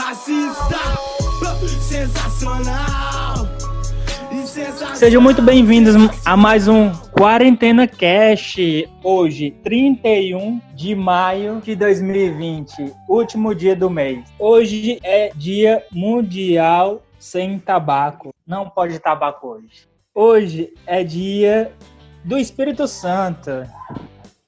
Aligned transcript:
Ah, 0.00 0.14
Sensacional. 1.80 3.34
Sejam 4.94 5.20
muito 5.20 5.42
bem-vindos 5.42 5.96
a 6.24 6.36
mais 6.36 6.68
um 6.68 6.92
Quarentena 7.10 7.88
Cast. 7.88 8.88
Hoje, 9.02 9.50
31 9.64 10.60
de 10.72 10.94
maio 10.94 11.60
de 11.60 11.74
2020, 11.74 12.94
último 13.08 13.52
dia 13.52 13.74
do 13.74 13.90
mês. 13.90 14.24
Hoje 14.38 15.00
é 15.02 15.32
Dia 15.34 15.84
Mundial 15.90 17.02
Sem 17.18 17.58
Tabaco. 17.58 18.32
Não 18.46 18.70
pode 18.70 19.00
tabaco 19.00 19.48
hoje. 19.48 19.88
Hoje 20.14 20.72
é 20.86 21.02
dia 21.02 21.72
do 22.22 22.38
Espírito 22.38 22.86
Santo. 22.86 23.50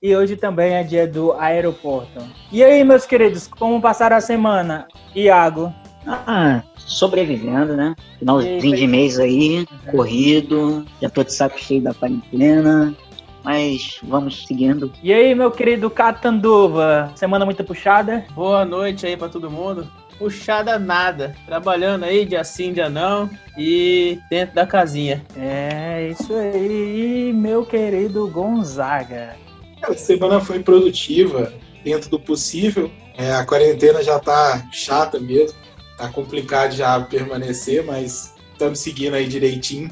E 0.03 0.17
hoje 0.17 0.35
também 0.35 0.73
é 0.73 0.83
dia 0.83 1.07
do 1.07 1.35
aeroporto. 1.35 2.23
E 2.51 2.65
aí, 2.65 2.83
meus 2.83 3.05
queridos, 3.05 3.47
como 3.47 3.83
passaram 3.83 4.17
a 4.17 4.21
semana? 4.21 4.89
Iago, 5.15 5.71
Ah, 6.07 6.63
sobrevivendo, 6.79 7.77
né? 7.77 7.95
Finalzinho 8.19 8.75
de 8.75 8.87
mês 8.87 9.19
aí, 9.21 9.67
corrido, 9.91 10.87
já 11.03 11.11
tô 11.11 11.23
de 11.23 11.35
saco 11.35 11.61
cheio 11.61 11.83
da 11.83 11.93
quarentena, 11.93 12.95
mas 13.45 14.01
vamos 14.03 14.47
seguindo. 14.47 14.91
E 15.03 15.13
aí, 15.13 15.35
meu 15.35 15.51
querido 15.51 15.91
Catanduva? 15.91 17.13
Semana 17.15 17.45
muito 17.45 17.63
puxada? 17.63 18.25
Boa 18.35 18.65
noite 18.65 19.07
aí 19.07 19.19
pra 19.19 19.29
todo 19.29 19.51
mundo. 19.51 19.87
Puxada 20.19 20.79
nada. 20.79 21.35
Trabalhando 21.45 22.05
aí, 22.05 22.25
dia 22.25 22.43
sim, 22.43 22.73
dia 22.73 22.89
não. 22.89 23.29
E 23.59 24.19
dentro 24.31 24.55
da 24.55 24.67
casinha. 24.67 25.23
É, 25.37 26.09
isso 26.11 26.35
aí, 26.35 27.29
E 27.29 27.33
meu 27.35 27.67
querido 27.67 28.27
Gonzaga. 28.29 29.37
A 29.83 29.95
semana 29.95 30.41
foi 30.41 30.63
produtiva, 30.63 31.53
dentro 31.83 32.11
do 32.11 32.21
possível. 32.21 32.91
É, 33.17 33.33
a 33.33 33.45
quarentena 33.45 34.03
já 34.03 34.19
tá 34.19 34.67
chata 34.73 35.19
mesmo. 35.19 35.59
Tá 35.97 36.09
complicado 36.09 36.73
já 36.73 37.01
permanecer, 37.01 37.85
mas 37.85 38.35
estamos 38.53 38.79
seguindo 38.79 39.15
aí 39.15 39.27
direitinho. 39.27 39.91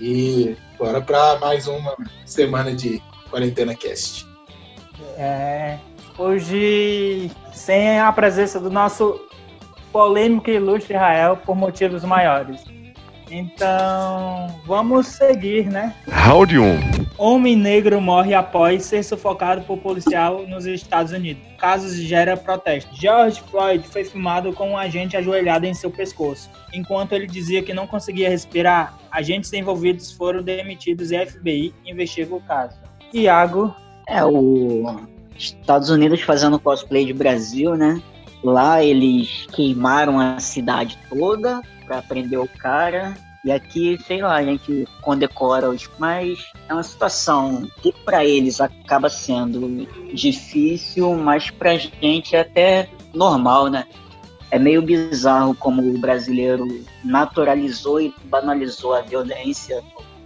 E 0.00 0.56
bora 0.78 1.00
para 1.00 1.38
mais 1.38 1.68
uma 1.68 1.96
semana 2.24 2.74
de 2.74 3.00
Quarentena 3.30 3.74
Cast. 3.74 4.26
É, 5.16 5.78
hoje, 6.18 7.30
sem 7.52 8.00
a 8.00 8.10
presença 8.12 8.58
do 8.58 8.70
nosso 8.70 9.20
polêmico 9.92 10.50
e 10.50 10.54
ilustre 10.54 10.94
Israel, 10.94 11.36
por 11.36 11.54
motivos 11.54 12.02
maiores. 12.02 12.60
Então, 13.30 14.60
vamos 14.66 15.06
seguir, 15.06 15.66
né? 15.66 15.94
Round 16.08 16.58
1. 16.58 16.64
Homem 17.16 17.56
negro 17.56 18.00
morre 18.00 18.34
após 18.34 18.84
ser 18.84 19.02
sufocado 19.02 19.62
por 19.62 19.78
policial 19.78 20.46
nos 20.46 20.66
Estados 20.66 21.12
Unidos. 21.12 21.42
Casos 21.58 21.94
gera 21.94 22.36
protesto. 22.36 22.90
George 22.94 23.40
Floyd 23.50 23.86
foi 23.88 24.04
filmado 24.04 24.52
com 24.52 24.70
um 24.70 24.76
agente 24.76 25.16
ajoelhado 25.16 25.66
em 25.66 25.74
seu 25.74 25.90
pescoço. 25.90 26.50
Enquanto 26.72 27.12
ele 27.12 27.26
dizia 27.26 27.62
que 27.62 27.72
não 27.72 27.86
conseguia 27.86 28.28
respirar, 28.28 28.98
agentes 29.10 29.52
envolvidos 29.52 30.12
foram 30.12 30.42
demitidos 30.42 31.10
e 31.10 31.16
a 31.16 31.26
FBI 31.26 31.72
investiga 31.86 32.34
o 32.34 32.40
caso. 32.40 32.76
Iago, 33.12 33.74
É, 34.06 34.24
o 34.24 35.00
Estados 35.36 35.88
Unidos 35.88 36.20
fazendo 36.20 36.58
cosplay 36.58 37.04
de 37.04 37.12
Brasil, 37.12 37.74
né? 37.74 38.02
Lá 38.42 38.82
eles 38.82 39.46
queimaram 39.52 40.20
a 40.20 40.38
cidade 40.38 40.98
toda 41.08 41.62
pra 41.86 42.02
prender 42.02 42.38
o 42.38 42.48
cara. 42.48 43.14
E 43.44 43.52
aqui, 43.52 43.98
sei 44.06 44.22
lá, 44.22 44.36
a 44.36 44.42
gente 44.42 44.88
condecora 45.02 45.68
os. 45.68 45.88
Mas 45.98 46.50
é 46.68 46.72
uma 46.72 46.82
situação 46.82 47.68
que 47.82 47.92
pra 48.04 48.24
eles 48.24 48.60
acaba 48.60 49.10
sendo 49.10 49.86
difícil, 50.14 51.14
mas 51.14 51.50
pra 51.50 51.76
gente 51.76 52.34
é 52.34 52.40
até 52.40 52.88
normal, 53.12 53.68
né? 53.68 53.86
É 54.50 54.58
meio 54.58 54.80
bizarro 54.80 55.54
como 55.54 55.82
o 55.82 55.98
brasileiro 55.98 56.66
naturalizou 57.04 58.00
e 58.00 58.14
banalizou 58.24 58.94
a 58.94 59.02
violência 59.02 59.82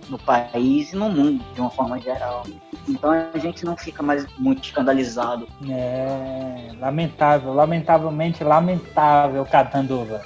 no 0.09 0.19
país 0.19 0.93
e 0.93 0.97
no 0.97 1.09
mundo, 1.09 1.45
de 1.55 1.61
uma 1.61 1.71
forma 1.71 1.99
geral. 2.01 2.45
Então 2.89 3.11
a 3.11 3.39
gente 3.39 3.65
não 3.65 3.77
fica 3.77 4.03
mais 4.03 4.27
muito 4.39 4.63
escandalizado. 4.63 5.49
é 5.69 6.71
lamentável, 6.81 7.53
lamentavelmente 7.53 8.43
lamentável, 8.43 9.45
Catanduva. 9.45 10.23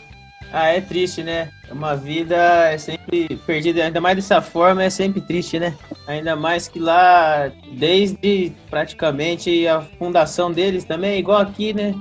Ah, 0.54 0.68
é 0.68 0.82
triste, 0.82 1.22
né? 1.22 1.50
Uma 1.70 1.96
vida 1.96 2.36
é 2.36 2.76
sempre 2.76 3.40
perdida, 3.46 3.82
ainda 3.84 4.02
mais 4.02 4.16
dessa 4.16 4.42
forma, 4.42 4.84
é 4.84 4.90
sempre 4.90 5.22
triste, 5.22 5.58
né? 5.58 5.74
Ainda 6.06 6.36
mais 6.36 6.68
que 6.68 6.78
lá, 6.78 7.50
desde 7.72 8.52
praticamente 8.68 9.66
a 9.66 9.80
fundação 9.80 10.52
deles 10.52 10.84
também, 10.84 11.18
igual 11.18 11.40
aqui, 11.40 11.72
né? 11.72 11.94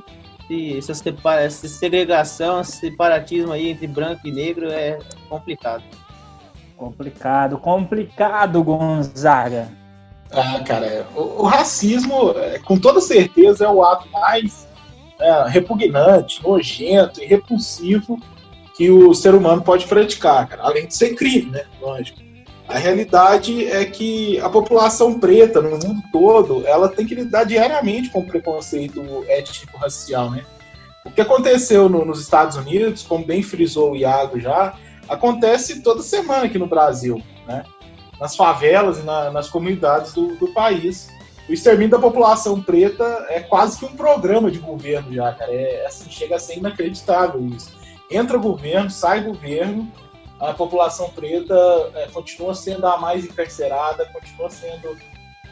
E 0.49 0.77
essa, 0.77 0.93
separa- 0.93 1.43
essa 1.43 1.65
segregação, 1.65 2.59
esse 2.59 2.73
separatismo 2.73 3.53
aí 3.53 3.69
entre 3.69 3.87
branco 3.87 4.27
e 4.27 4.31
negro 4.33 4.69
é 4.69 4.99
complicado. 5.29 5.83
Complicado, 6.75 7.57
complicado, 7.57 8.61
Gonzaga. 8.61 9.69
Ah, 10.29 10.59
cara, 10.59 10.85
é, 10.85 11.05
o, 11.15 11.43
o 11.43 11.45
racismo, 11.45 12.31
é, 12.37 12.59
com 12.59 12.77
toda 12.77 12.99
certeza, 12.99 13.63
é 13.63 13.69
o 13.69 13.81
ato 13.81 14.09
mais 14.09 14.67
é, 15.21 15.47
repugnante, 15.47 16.43
nojento 16.43 17.21
e 17.21 17.25
repulsivo 17.25 18.19
que 18.81 18.89
o 18.89 19.13
ser 19.13 19.35
humano 19.35 19.61
pode 19.61 19.85
praticar, 19.85 20.47
cara. 20.47 20.63
Além 20.63 20.87
de 20.87 20.95
ser 20.95 21.13
crime, 21.13 21.51
né? 21.51 21.65
Lógico. 21.79 22.19
A 22.67 22.79
realidade 22.79 23.67
é 23.67 23.85
que 23.85 24.39
a 24.39 24.49
população 24.49 25.19
preta 25.19 25.61
no 25.61 25.69
mundo 25.69 26.01
todo, 26.11 26.65
ela 26.65 26.89
tem 26.89 27.05
que 27.05 27.13
lidar 27.13 27.43
diariamente 27.43 28.09
com 28.09 28.21
o 28.21 28.25
preconceito 28.25 29.03
étnico-racial, 29.27 30.31
né? 30.31 30.43
O 31.05 31.11
que 31.11 31.21
aconteceu 31.21 31.87
no- 31.87 32.03
nos 32.03 32.19
Estados 32.19 32.57
Unidos, 32.57 33.03
como 33.03 33.23
bem 33.23 33.43
frisou 33.43 33.91
o 33.91 33.95
Iago 33.95 34.39
já, 34.39 34.73
acontece 35.07 35.81
toda 35.81 36.01
semana 36.01 36.45
aqui 36.45 36.57
no 36.57 36.65
Brasil, 36.65 37.21
né? 37.47 37.63
Nas 38.19 38.35
favelas 38.35 38.97
e 38.97 39.03
na- 39.03 39.29
nas 39.29 39.47
comunidades 39.47 40.11
do, 40.13 40.35
do 40.37 40.47
país. 40.55 41.07
O 41.47 41.53
extermínio 41.53 41.91
da 41.91 41.99
população 41.99 42.59
preta 42.59 43.27
é 43.29 43.41
quase 43.41 43.77
que 43.77 43.85
um 43.85 43.95
programa 43.95 44.49
de 44.49 44.57
governo 44.57 45.13
já, 45.13 45.31
cara. 45.33 45.53
É, 45.53 45.85
assim, 45.85 46.09
chega 46.09 46.37
a 46.37 46.39
ser 46.39 46.57
inacreditável 46.57 47.45
isso. 47.45 47.79
Entra 48.11 48.37
governo, 48.37 48.89
sai 48.89 49.21
governo, 49.21 49.91
a 50.39 50.53
população 50.53 51.09
preta 51.09 51.55
é, 51.95 52.07
continua 52.07 52.53
sendo 52.53 52.85
a 52.85 52.97
mais 52.97 53.25
encarcerada, 53.25 54.05
continua 54.07 54.49
sendo 54.49 54.97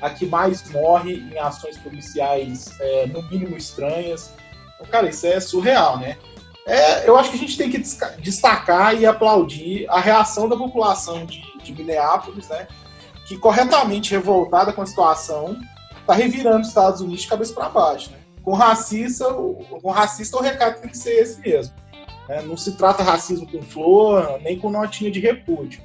a 0.02 0.10
que 0.10 0.26
mais 0.26 0.70
morre 0.72 1.16
em 1.16 1.38
ações 1.38 1.78
policiais, 1.78 2.72
é, 2.80 3.06
no 3.08 3.22
mínimo 3.24 3.56
estranhas. 3.56 4.34
Então, 4.76 4.88
cara, 4.88 5.10
isso 5.10 5.28
é 5.28 5.40
surreal, 5.40 6.00
né? 6.00 6.18
É, 6.66 7.08
eu 7.08 7.18
acho 7.18 7.32
que 7.32 7.36
a 7.36 7.40
gente 7.40 7.58
tem 7.58 7.70
que 7.70 7.80
destacar 8.20 8.96
e 8.96 9.06
aplaudir 9.06 9.88
a 9.90 10.00
reação 10.00 10.48
da 10.48 10.56
população 10.56 11.26
de, 11.26 11.42
de 11.64 11.74
Minneapolis, 11.74 12.48
né? 12.48 12.68
Que 13.28 13.38
corretamente 13.38 14.12
revoltada 14.12 14.74
com 14.74 14.82
a 14.82 14.86
situação, 14.86 15.58
está 16.00 16.14
revirando 16.14 16.62
os 16.62 16.70
Estados 16.70 17.02
Unidos 17.02 17.22
de 17.22 17.28
cabeça 17.28 17.54
para 17.54 17.70
baixo. 17.70 18.12
Né? 18.12 18.18
Com 18.44 18.54
racista, 18.54 19.26
com 19.32 19.92
racista 19.92 20.38
o 20.38 20.42
recado 20.42 20.82
tem 20.82 20.90
que 20.90 20.98
ser 20.98 21.22
esse 21.22 21.40
mesmo. 21.42 21.74
Né? 22.30 22.44
Não 22.44 22.56
se 22.56 22.74
trata 22.74 23.04
racismo 23.04 23.48
com 23.52 23.62
flor, 23.62 24.40
nem 24.42 24.58
com 24.58 24.70
notinha 24.70 25.10
de 25.10 25.20
repúdio. 25.20 25.82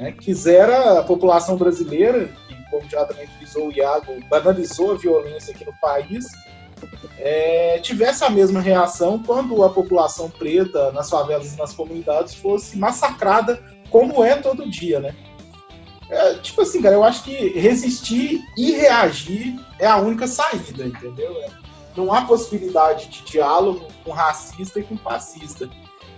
né? 0.00 0.10
Quisera 0.10 0.98
a 0.98 1.04
população 1.04 1.56
brasileira, 1.56 2.30
e 2.50 2.70
como 2.70 2.88
já 2.88 3.04
também 3.04 3.26
frisou 3.26 3.68
o 3.68 3.72
Iago, 3.72 4.12
banalizou 4.28 4.92
a 4.92 4.96
violência 4.96 5.54
aqui 5.54 5.64
no 5.66 5.74
país, 5.78 6.24
é, 7.18 7.78
tivesse 7.80 8.24
a 8.24 8.30
mesma 8.30 8.60
reação 8.60 9.22
quando 9.22 9.62
a 9.62 9.70
população 9.70 10.30
preta 10.30 10.90
nas 10.92 11.08
favelas 11.08 11.54
e 11.54 11.58
nas 11.58 11.72
comunidades 11.72 12.34
fosse 12.34 12.76
massacrada, 12.78 13.62
como 13.90 14.24
é 14.24 14.36
todo 14.36 14.68
dia, 14.68 14.98
né? 14.98 15.14
É, 16.08 16.34
tipo 16.34 16.62
assim, 16.62 16.80
cara, 16.80 16.94
eu 16.94 17.04
acho 17.04 17.24
que 17.24 17.58
resistir 17.58 18.40
e 18.56 18.72
reagir 18.72 19.58
é 19.78 19.86
a 19.86 19.96
única 19.96 20.26
saída, 20.26 20.86
entendeu? 20.86 21.36
É, 21.42 21.48
não 21.96 22.12
há 22.12 22.22
possibilidade 22.22 23.08
de 23.08 23.22
diálogo 23.24 23.86
com 24.04 24.12
racista 24.12 24.80
e 24.80 24.84
com 24.84 24.96
fascista. 24.96 25.68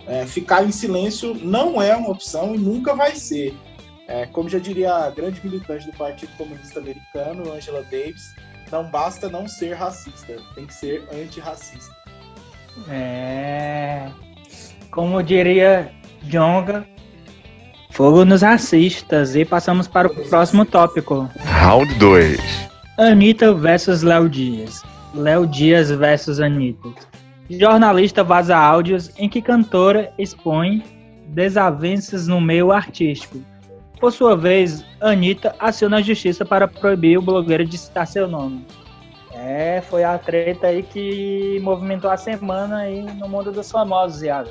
É, 0.06 0.26
ficar 0.26 0.64
em 0.64 0.72
silêncio 0.72 1.34
não 1.34 1.80
é 1.80 1.94
uma 1.94 2.10
opção 2.10 2.54
e 2.54 2.58
nunca 2.58 2.94
vai 2.94 3.14
ser. 3.14 3.54
É, 4.06 4.24
como 4.26 4.48
já 4.48 4.58
diria 4.58 4.92
a 4.94 5.10
grande 5.10 5.40
militante 5.44 5.86
do 5.86 5.96
Partido 5.96 6.32
Comunista 6.38 6.80
Americano, 6.80 7.52
Angela 7.52 7.82
Davis, 7.82 8.34
não 8.72 8.90
basta 8.90 9.28
não 9.28 9.46
ser 9.46 9.74
racista, 9.74 10.36
tem 10.54 10.66
que 10.66 10.74
ser 10.74 11.06
antirracista. 11.12 11.94
É. 12.88 14.08
como 14.90 15.20
diria 15.22 15.92
Jonga, 16.22 16.86
fogo 17.90 18.24
nos 18.24 18.42
racistas. 18.42 19.34
E 19.34 19.44
passamos 19.44 19.88
para 19.88 20.08
o 20.08 20.28
próximo 20.28 20.64
tópico. 20.64 21.28
Round 21.44 21.92
2. 21.94 22.38
Anitta 22.98 23.52
versus 23.54 24.02
Léo 24.02 24.28
Dias. 24.28 24.82
Léo 25.14 25.46
Dias 25.46 25.90
versus 25.90 26.40
Anitta. 26.40 26.88
Jornalista 27.50 28.22
vaza 28.22 28.56
áudios 28.56 29.10
em 29.18 29.28
que 29.28 29.40
cantora 29.40 30.12
expõe 30.18 30.82
desavenças 31.28 32.26
no 32.26 32.40
meio 32.40 32.72
artístico. 32.72 33.38
Por 33.98 34.12
sua 34.12 34.36
vez, 34.36 34.84
Anitta 35.00 35.54
aciona 35.58 35.96
a 35.96 36.02
justiça 36.02 36.44
para 36.44 36.68
proibir 36.68 37.18
o 37.18 37.22
blogueiro 37.22 37.64
de 37.64 37.76
citar 37.76 38.06
seu 38.06 38.28
nome. 38.28 38.64
É, 39.32 39.80
foi 39.82 40.04
a 40.04 40.18
treta 40.18 40.68
aí 40.68 40.82
que 40.82 41.58
movimentou 41.62 42.10
a 42.10 42.16
semana 42.16 42.78
aí 42.78 43.02
no 43.02 43.28
mundo 43.28 43.50
dos 43.50 43.70
famosos, 43.70 44.22
Iago. 44.22 44.50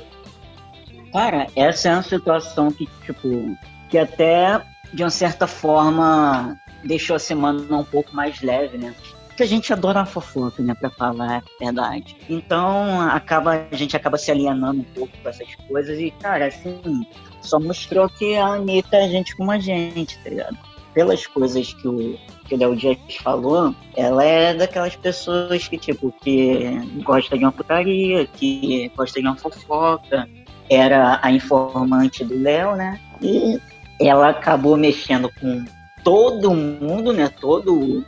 Cara, 1.12 1.46
essa 1.56 1.88
é 1.88 1.92
uma 1.94 2.02
situação 2.02 2.70
que, 2.70 2.86
tipo, 3.04 3.56
que 3.88 3.98
até 3.98 4.60
de 4.92 5.02
uma 5.02 5.10
certa 5.10 5.46
forma 5.46 6.58
deixou 6.84 7.16
a 7.16 7.18
semana 7.18 7.76
um 7.76 7.84
pouco 7.84 8.14
mais 8.14 8.40
leve, 8.42 8.78
né? 8.78 8.94
Porque 9.38 9.44
a 9.44 9.56
gente 9.56 9.72
adora 9.72 10.00
a 10.00 10.04
fofoca, 10.04 10.60
né, 10.60 10.74
pra 10.74 10.90
falar 10.90 11.36
a 11.36 11.64
verdade. 11.64 12.16
Então, 12.28 13.00
acaba, 13.02 13.68
a 13.70 13.76
gente 13.76 13.96
acaba 13.96 14.18
se 14.18 14.32
alienando 14.32 14.80
um 14.80 14.84
pouco 14.92 15.16
com 15.16 15.28
essas 15.28 15.54
coisas 15.68 15.96
e, 15.96 16.10
cara, 16.10 16.46
assim, 16.46 17.06
só 17.40 17.60
mostrou 17.60 18.08
que 18.08 18.34
a 18.34 18.46
Anitta 18.46 18.96
é 18.96 19.08
gente 19.08 19.36
como 19.36 19.52
a 19.52 19.58
gente, 19.60 20.18
tá 20.24 20.30
ligado? 20.30 20.58
Pelas 20.92 21.24
coisas 21.24 21.72
que 21.72 21.86
o, 21.86 22.18
que 22.48 22.56
o 22.56 22.58
Léo 22.58 22.74
Dias 22.74 22.98
falou, 23.22 23.72
ela 23.96 24.24
é 24.24 24.54
daquelas 24.54 24.96
pessoas 24.96 25.68
que, 25.68 25.78
tipo, 25.78 26.12
que 26.20 26.76
gosta 27.04 27.38
de 27.38 27.44
uma 27.44 27.52
putaria, 27.52 28.26
que 28.26 28.90
gosta 28.96 29.20
de 29.20 29.26
uma 29.28 29.36
fofoca, 29.36 30.28
era 30.68 31.20
a 31.22 31.30
informante 31.30 32.24
do 32.24 32.42
Léo, 32.42 32.74
né? 32.74 33.00
E 33.22 33.56
ela 34.00 34.30
acabou 34.30 34.76
mexendo 34.76 35.30
com 35.40 35.64
todo 36.02 36.52
mundo, 36.52 37.12
né? 37.12 37.28
Todo 37.40 38.04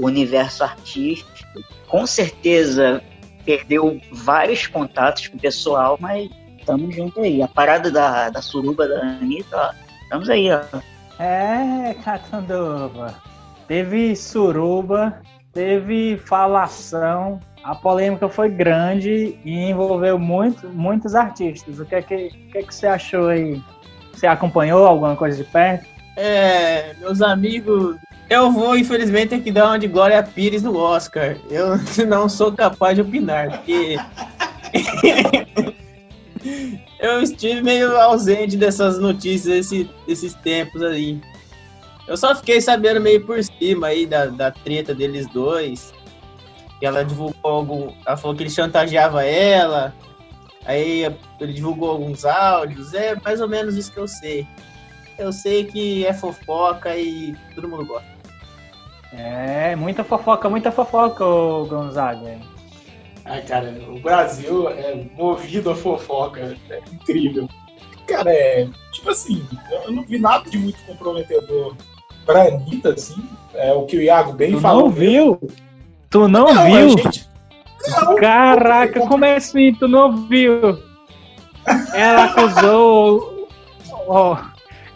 o 0.00 0.06
universo 0.06 0.64
artístico. 0.64 1.60
Com 1.88 2.06
certeza 2.06 3.02
perdeu 3.44 4.00
vários 4.12 4.66
contatos 4.66 5.28
com 5.28 5.36
o 5.36 5.40
pessoal, 5.40 5.98
mas 6.00 6.30
estamos 6.58 6.94
junto 6.94 7.20
aí. 7.20 7.42
A 7.42 7.48
parada 7.48 7.90
da, 7.90 8.30
da 8.30 8.42
suruba 8.42 8.86
da 8.88 9.00
Anitta, 9.00 9.56
ó, 9.56 9.72
estamos 10.02 10.30
aí, 10.30 10.48
ó. 10.50 10.60
É, 11.18 11.94
Catanduva. 12.02 13.14
Teve 13.66 14.16
suruba, 14.16 15.20
teve 15.52 16.16
falação, 16.16 17.40
a 17.62 17.74
polêmica 17.74 18.28
foi 18.28 18.48
grande 18.48 19.38
e 19.44 19.70
envolveu 19.70 20.18
muito, 20.18 20.68
muitos 20.68 21.14
artistas. 21.14 21.78
O 21.78 21.84
que 21.84 21.94
é 21.94 22.02
que, 22.02 22.14
o 22.14 22.52
que, 22.52 22.58
é 22.58 22.62
que 22.62 22.74
você 22.74 22.86
achou 22.86 23.28
aí? 23.28 23.62
Você 24.12 24.26
acompanhou 24.26 24.86
alguma 24.86 25.14
coisa 25.14 25.42
de 25.42 25.48
perto? 25.50 25.86
É, 26.16 26.94
meus 26.94 27.22
amigos, 27.22 27.96
eu 28.30 28.52
vou 28.52 28.76
infelizmente 28.76 29.30
ter 29.30 29.42
que 29.42 29.50
dar 29.50 29.66
uma 29.66 29.78
de 29.78 29.88
Glória 29.88 30.22
Pires 30.22 30.62
no 30.62 30.76
Oscar. 30.76 31.36
Eu 31.50 31.76
não 32.06 32.28
sou 32.28 32.52
capaz 32.52 32.94
de 32.94 33.02
opinar, 33.02 33.50
porque 33.50 33.96
eu 37.00 37.20
estive 37.20 37.60
meio 37.60 37.96
ausente 37.98 38.56
dessas 38.56 39.00
notícias 39.00 39.66
esse, 39.66 39.90
esses 40.06 40.32
tempos 40.34 40.80
aí. 40.80 41.20
Eu 42.06 42.16
só 42.16 42.34
fiquei 42.36 42.60
sabendo 42.60 43.00
meio 43.00 43.26
por 43.26 43.42
cima 43.42 43.88
aí 43.88 44.06
da, 44.06 44.26
da 44.26 44.52
treta 44.52 44.94
deles 44.94 45.26
dois 45.28 45.92
que 46.78 46.86
ela 46.86 47.04
divulgou 47.04 47.50
algum. 47.50 47.92
Ela 48.06 48.16
falou 48.16 48.36
que 48.36 48.44
ele 48.44 48.50
chantageava 48.50 49.24
ela. 49.24 49.92
Aí 50.64 51.04
ele 51.40 51.52
divulgou 51.52 51.90
alguns 51.90 52.24
áudios. 52.24 52.94
É 52.94 53.16
mais 53.16 53.40
ou 53.40 53.48
menos 53.48 53.76
isso 53.76 53.92
que 53.92 53.98
eu 53.98 54.08
sei. 54.08 54.46
Eu 55.18 55.32
sei 55.32 55.64
que 55.64 56.06
é 56.06 56.14
fofoca 56.14 56.96
e 56.96 57.36
todo 57.54 57.68
mundo 57.68 57.84
gosta. 57.84 58.19
É, 59.12 59.74
muita 59.76 60.04
fofoca, 60.04 60.48
muita 60.48 60.70
fofoca, 60.70 61.24
ô 61.24 61.64
Gonzaga. 61.66 62.38
Ai, 63.24 63.42
cara, 63.42 63.74
o 63.88 63.98
Brasil 64.00 64.68
é 64.68 64.94
movido 65.16 65.70
a 65.70 65.74
fofoca. 65.74 66.56
É 66.70 66.78
incrível. 66.92 67.48
Cara, 68.06 68.32
é. 68.32 68.68
Tipo 68.92 69.10
assim, 69.10 69.46
eu 69.84 69.92
não 69.92 70.02
vi 70.04 70.18
nada 70.18 70.48
de 70.48 70.58
muito 70.58 70.78
comprometedor 70.84 71.74
pra 72.26 72.42
Anitta, 72.44 72.90
assim. 72.92 73.22
É 73.54 73.72
o 73.72 73.84
que 73.86 73.96
o 73.96 74.02
Iago 74.02 74.32
bem 74.32 74.52
tu 74.52 74.60
falou. 74.60 74.82
Não 74.84 74.90
viu? 74.90 75.40
Tu 76.08 76.28
não, 76.28 76.52
Não, 76.52 76.64
viu? 76.66 76.88
gente- 76.90 77.28
Não, 77.88 78.16
Caraca, 78.16 79.06
como 79.06 79.24
é 79.24 79.36
assim? 79.36 79.74
Tu 79.74 79.86
não 79.88 80.26
viu? 80.26 80.78
Ela 81.94 82.24
acusou. 82.24 83.48
ó, 84.08 84.36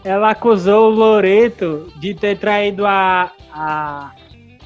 ela 0.05 0.31
acusou 0.31 0.89
o 0.91 0.95
Loreto 0.95 1.93
de 1.97 2.15
ter 2.15 2.39
traído 2.39 2.87
a, 2.87 3.31
a, 3.53 4.13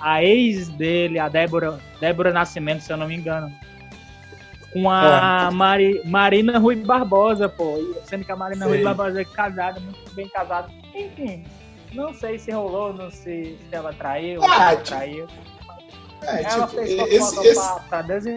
a 0.01 0.25
ex 0.25 0.69
dele, 0.69 1.19
a 1.19 1.29
Débora, 1.29 1.79
Débora 2.01 2.33
Nascimento, 2.33 2.81
se 2.83 2.93
eu 2.93 2.97
não 2.97 3.07
me 3.07 3.15
engano. 3.15 3.51
Com 4.73 4.91
a 4.91 5.51
Mari, 5.51 6.03
Marina 6.05 6.59
Rui 6.59 6.77
Barbosa, 6.77 7.49
pô. 7.49 7.79
Sendo 8.05 8.25
que 8.25 8.33
a 8.33 8.37
Marina 8.37 8.67
Sei. 8.67 8.75
Rui 8.75 8.85
Barbosa 8.85 9.21
é 9.21 9.25
casada, 9.25 9.81
muito 9.81 10.13
bem 10.15 10.29
casada. 10.29 10.69
Enfim, 10.95 11.45
não 11.95 12.13
sei 12.13 12.39
se 12.39 12.51
rolou, 12.51 12.93
não 12.93 13.11
sei 13.11 13.57
se 13.59 13.75
ela 13.75 13.93
traiu, 13.95 14.43
se 14.43 14.47
Ah, 14.51 14.59
não 14.73 14.77
tipo, 14.77 14.85
traiu. 14.89 15.27
É, 16.23 16.43
Ela 16.43 16.67
tipo, 16.67 16.69
fez 16.69 16.91
esse, 16.91 17.41
esse- 17.47 17.55
pra, 17.55 17.75
pra 17.89 18.03
Deus 18.03 18.27
e. 18.27 18.37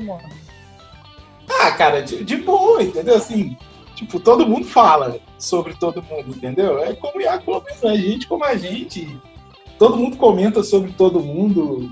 Ah, 1.60 1.72
cara, 1.72 2.02
de, 2.02 2.24
de 2.24 2.38
boa, 2.38 2.82
entendeu? 2.82 3.16
Assim, 3.16 3.58
tipo, 4.02 4.20
todo 4.20 4.48
mundo 4.48 4.66
fala 4.66 5.20
sobre 5.38 5.76
todo 5.76 6.02
mundo, 6.02 6.36
entendeu? 6.36 6.80
É 6.84 6.94
como 6.94 7.18
o 7.18 7.22
Iaco 7.22 7.46
falou 7.46 7.64
mesmo, 7.64 7.88
a 7.88 7.96
gente 7.96 8.28
como 8.28 8.44
a 8.44 8.56
gente. 8.56 9.20
Todo 9.78 9.98
mundo 9.98 10.18
comenta 10.18 10.64
sobre 10.64 10.92
todo 10.94 11.20
mundo. 11.20 11.92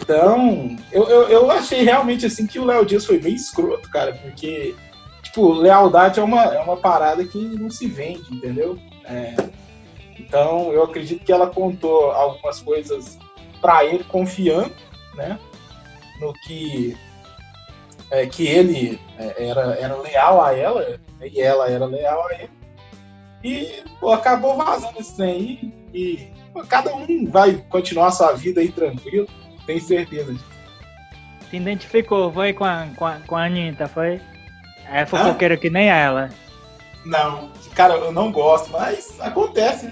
Então, 0.00 0.76
eu, 0.92 1.04
eu, 1.04 1.28
eu 1.28 1.50
achei 1.50 1.82
realmente 1.82 2.26
assim 2.26 2.46
que 2.46 2.58
o 2.58 2.64
Léo 2.64 2.84
Dias 2.84 3.06
foi 3.06 3.18
bem 3.18 3.34
escroto, 3.34 3.90
cara, 3.90 4.12
porque, 4.22 4.74
tipo, 5.22 5.52
lealdade 5.52 6.20
é 6.20 6.22
uma, 6.22 6.42
é 6.44 6.60
uma 6.60 6.76
parada 6.76 7.24
que 7.24 7.38
não 7.38 7.70
se 7.70 7.86
vende, 7.86 8.22
entendeu? 8.32 8.78
É, 9.04 9.34
então, 10.18 10.70
eu 10.70 10.82
acredito 10.84 11.24
que 11.24 11.32
ela 11.32 11.46
contou 11.46 12.10
algumas 12.12 12.60
coisas 12.60 13.18
pra 13.60 13.84
ele, 13.84 14.04
confiando, 14.04 14.72
né? 15.14 15.38
No 16.20 16.32
que 16.46 16.96
é, 18.10 18.26
que 18.26 18.46
ele 18.46 19.00
é, 19.18 19.48
era, 19.48 19.74
era 19.80 19.96
leal 19.96 20.42
a 20.42 20.54
ela 20.54 21.00
e 21.22 21.40
ela 21.40 21.68
era 21.70 21.84
leal 21.86 22.26
a 22.28 22.34
ele. 22.34 22.50
E 23.42 23.82
pô, 24.00 24.12
acabou 24.12 24.56
vazando 24.56 24.98
esse 24.98 25.16
trem 25.16 25.30
aí. 25.30 25.74
E 25.94 26.28
pô, 26.52 26.62
cada 26.64 26.94
um 26.94 27.26
vai 27.30 27.54
continuar 27.68 28.10
sua 28.10 28.32
vida 28.32 28.60
aí 28.60 28.70
tranquilo, 28.70 29.26
tenho 29.66 29.80
certeza 29.80 30.32
disso. 30.32 30.56
Se 31.50 31.56
identificou, 31.56 32.32
foi 32.32 32.52
com 32.52 32.64
a, 32.64 32.88
com 32.96 33.06
a, 33.06 33.20
com 33.20 33.36
a 33.36 33.44
Anitta, 33.44 33.86
foi? 33.86 34.20
É 34.90 35.06
fofoqueira 35.06 35.56
que 35.56 35.70
nem 35.70 35.88
ela. 35.88 36.30
Não, 37.04 37.50
cara, 37.74 37.94
eu 37.94 38.12
não 38.12 38.32
gosto, 38.32 38.70
mas 38.72 39.18
acontece. 39.20 39.86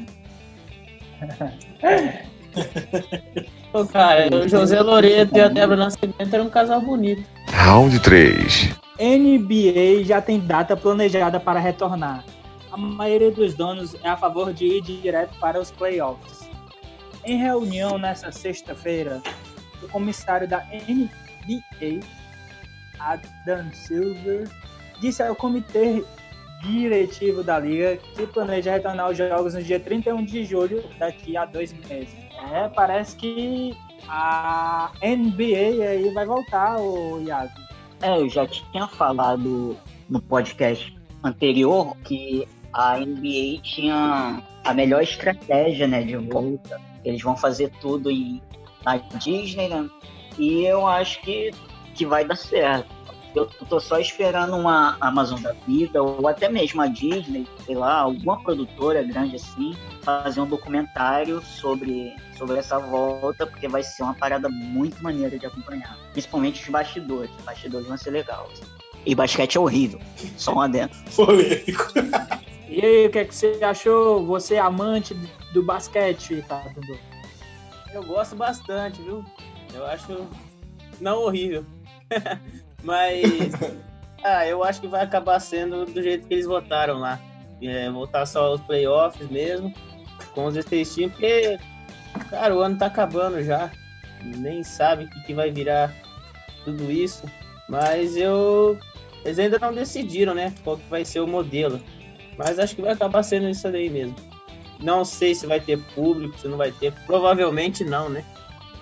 né? 1.82 2.26
Pô, 3.72 3.84
cara, 3.86 4.28
o 4.34 4.48
José 4.48 4.80
Loreto 4.80 5.36
e 5.36 5.40
a 5.40 5.48
Débora 5.48 5.84
Nascimento 5.84 6.32
eram 6.32 6.46
um 6.46 6.50
casal 6.50 6.80
bonito. 6.80 7.24
Round 7.56 7.98
3. 8.00 8.70
NBA 8.98 10.04
já 10.04 10.20
tem 10.20 10.40
data 10.40 10.76
planejada 10.76 11.38
para 11.38 11.60
retornar. 11.60 12.24
A 12.70 12.76
maioria 12.76 13.30
dos 13.30 13.54
donos 13.54 13.94
é 14.02 14.08
a 14.08 14.16
favor 14.16 14.52
de 14.52 14.66
ir 14.66 14.82
direto 14.82 15.38
para 15.38 15.58
os 15.60 15.70
playoffs. 15.70 16.50
Em 17.24 17.38
reunião 17.38 17.96
nesta 17.96 18.32
sexta-feira, 18.32 19.22
o 19.82 19.88
comissário 19.88 20.48
da 20.48 20.64
NBA, 20.64 22.00
Adam 22.98 23.72
Silver, 23.72 24.50
disse 25.00 25.22
ao 25.22 25.34
comitê 25.34 26.04
diretivo 26.60 27.42
da 27.42 27.58
liga 27.60 27.96
que 27.96 28.26
planeja 28.26 28.72
retornar 28.72 29.10
os 29.10 29.16
jogos 29.16 29.54
no 29.54 29.62
dia 29.62 29.78
31 29.78 30.24
de 30.24 30.44
julho, 30.44 30.82
daqui 30.98 31.36
a 31.36 31.44
dois 31.46 31.72
meses. 31.72 32.14
É, 32.52 32.68
parece 32.68 33.16
que 33.16 33.74
a 34.08 34.92
NBA 35.02 35.88
aí 35.88 36.10
vai 36.12 36.26
voltar, 36.26 36.78
o 36.78 37.20
Iago. 37.22 37.52
É, 38.02 38.20
eu 38.20 38.28
já 38.28 38.46
tinha 38.46 38.86
falado 38.86 39.76
no 40.08 40.20
podcast 40.20 40.94
anterior 41.22 41.96
que 42.04 42.46
a 42.72 42.98
NBA 42.98 43.62
tinha 43.62 44.42
a 44.64 44.74
melhor 44.74 45.02
estratégia, 45.02 45.86
né, 45.86 46.02
de 46.02 46.16
volta. 46.16 46.80
Eles 47.04 47.22
vão 47.22 47.36
fazer 47.36 47.70
tudo 47.80 48.10
em, 48.10 48.42
na 48.84 48.96
Disney, 48.96 49.68
né? 49.68 49.88
E 50.38 50.64
eu 50.64 50.86
acho 50.86 51.20
que, 51.22 51.50
que 51.94 52.04
vai 52.04 52.24
dar 52.24 52.36
certo. 52.36 52.93
Eu 53.34 53.46
tô 53.46 53.80
só 53.80 53.98
esperando 53.98 54.56
uma 54.56 54.96
Amazon 55.00 55.40
da 55.42 55.52
vida, 55.66 56.00
ou 56.00 56.28
até 56.28 56.48
mesmo 56.48 56.80
a 56.80 56.86
Disney, 56.86 57.46
sei 57.66 57.74
lá, 57.74 58.00
alguma 58.00 58.40
produtora 58.40 59.02
grande 59.02 59.36
assim, 59.36 59.74
fazer 60.02 60.40
um 60.40 60.46
documentário 60.46 61.42
sobre, 61.42 62.14
sobre 62.38 62.58
essa 62.58 62.78
volta, 62.78 63.44
porque 63.44 63.66
vai 63.66 63.82
ser 63.82 64.04
uma 64.04 64.14
parada 64.14 64.48
muito 64.48 65.02
maneira 65.02 65.36
de 65.36 65.46
acompanhar. 65.46 65.98
Principalmente 66.12 66.62
os 66.62 66.68
bastidores. 66.68 67.30
Os 67.38 67.44
bastidores 67.44 67.88
vão 67.88 67.96
ser 67.96 68.10
legais. 68.10 68.62
E 69.04 69.14
basquete 69.14 69.56
é 69.56 69.60
horrível. 69.60 70.00
Só 70.36 70.54
um 70.54 70.60
adendo. 70.60 70.94
Polêmico. 71.16 71.92
E 72.68 72.84
aí, 72.84 73.06
o 73.06 73.10
que, 73.10 73.18
é 73.18 73.24
que 73.24 73.34
você 73.34 73.58
achou? 73.62 74.24
Você 74.26 74.54
é 74.54 74.60
amante 74.60 75.12
do 75.52 75.62
basquete, 75.62 76.44
tá, 76.48 76.64
Dudu? 76.74 76.98
Eu 77.92 78.02
gosto 78.04 78.36
bastante, 78.36 79.02
viu? 79.02 79.24
Eu 79.74 79.84
acho 79.86 80.26
não 81.00 81.22
horrível. 81.22 81.64
Mas 82.84 83.52
ah, 84.22 84.46
eu 84.46 84.62
acho 84.62 84.80
que 84.80 84.86
vai 84.86 85.02
acabar 85.02 85.40
sendo 85.40 85.84
do 85.86 86.02
jeito 86.02 86.28
que 86.28 86.34
eles 86.34 86.46
votaram 86.46 86.98
lá. 86.98 87.18
É, 87.62 87.90
voltar 87.90 88.26
só 88.26 88.52
os 88.52 88.60
playoffs 88.60 89.28
mesmo, 89.30 89.72
com 90.34 90.44
os 90.44 90.64
três 90.64 90.94
times, 90.94 91.12
porque, 91.12 91.58
cara, 92.28 92.54
o 92.54 92.60
ano 92.60 92.78
tá 92.78 92.86
acabando 92.86 93.42
já. 93.42 93.70
Nem 94.22 94.62
sabe 94.62 95.04
o 95.04 95.10
que, 95.10 95.22
que 95.22 95.34
vai 95.34 95.50
virar 95.50 95.92
tudo 96.64 96.90
isso. 96.90 97.24
Mas 97.68 98.16
eu. 98.16 98.78
Eles 99.24 99.38
ainda 99.38 99.58
não 99.58 99.72
decidiram, 99.72 100.34
né? 100.34 100.52
Qual 100.62 100.76
que 100.76 100.88
vai 100.90 101.04
ser 101.04 101.20
o 101.20 101.26
modelo. 101.26 101.80
Mas 102.36 102.58
acho 102.58 102.76
que 102.76 102.82
vai 102.82 102.92
acabar 102.92 103.22
sendo 103.22 103.48
isso 103.48 103.70
daí 103.70 103.88
mesmo. 103.88 104.16
Não 104.80 105.04
sei 105.04 105.34
se 105.34 105.46
vai 105.46 105.60
ter 105.60 105.78
público, 105.94 106.38
se 106.38 106.48
não 106.48 106.58
vai 106.58 106.72
ter. 106.72 106.92
Provavelmente 107.06 107.84
não, 107.84 108.08
né? 108.10 108.24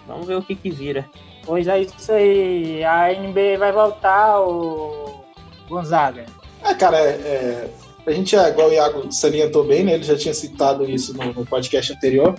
Vamos 0.07 0.27
ver 0.27 0.37
o 0.37 0.43
que 0.43 0.57
que 0.57 0.71
vira. 0.71 1.09
Pois 1.45 1.67
é 1.67 1.81
isso 1.81 2.13
aí. 2.13 2.85
A 2.85 3.13
NBA 3.13 3.59
vai 3.59 3.73
voltar, 3.73 4.41
o 4.41 5.25
Gonzaga. 5.69 6.27
É, 6.65 6.75
cara, 6.75 6.99
é, 6.99 7.11
é, 7.11 7.71
a 8.07 8.13
gente, 8.13 8.37
é, 8.37 8.49
igual 8.49 8.69
o 8.69 8.73
Iago 8.73 9.13
salientou 9.13 9.65
bem, 9.65 9.85
né? 9.85 9.95
Ele 9.95 10.05
já 10.05 10.17
tinha 10.17 10.35
citado 10.35 10.89
isso 10.89 11.17
no, 11.17 11.33
no 11.33 11.47
podcast 11.47 11.93
anterior. 11.93 12.37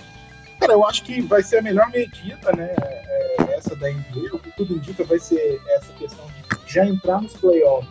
Cara, 0.59 0.73
eu 0.73 0.85
acho 0.85 1.03
que 1.03 1.21
vai 1.21 1.43
ser 1.43 1.57
a 1.57 1.61
melhor 1.61 1.89
medida, 1.89 2.51
né? 2.55 2.73
É, 2.81 3.35
é 3.41 3.57
essa 3.57 3.75
da 3.75 3.89
NBA. 3.89 4.33
O 4.33 4.39
que 4.39 4.51
tudo 4.55 4.75
indica 4.75 5.03
vai 5.03 5.19
ser 5.19 5.61
essa 5.75 5.91
questão 5.93 6.25
de 6.25 6.73
já 6.73 6.85
entrar 6.85 7.21
nos 7.21 7.33
playoffs, 7.33 7.89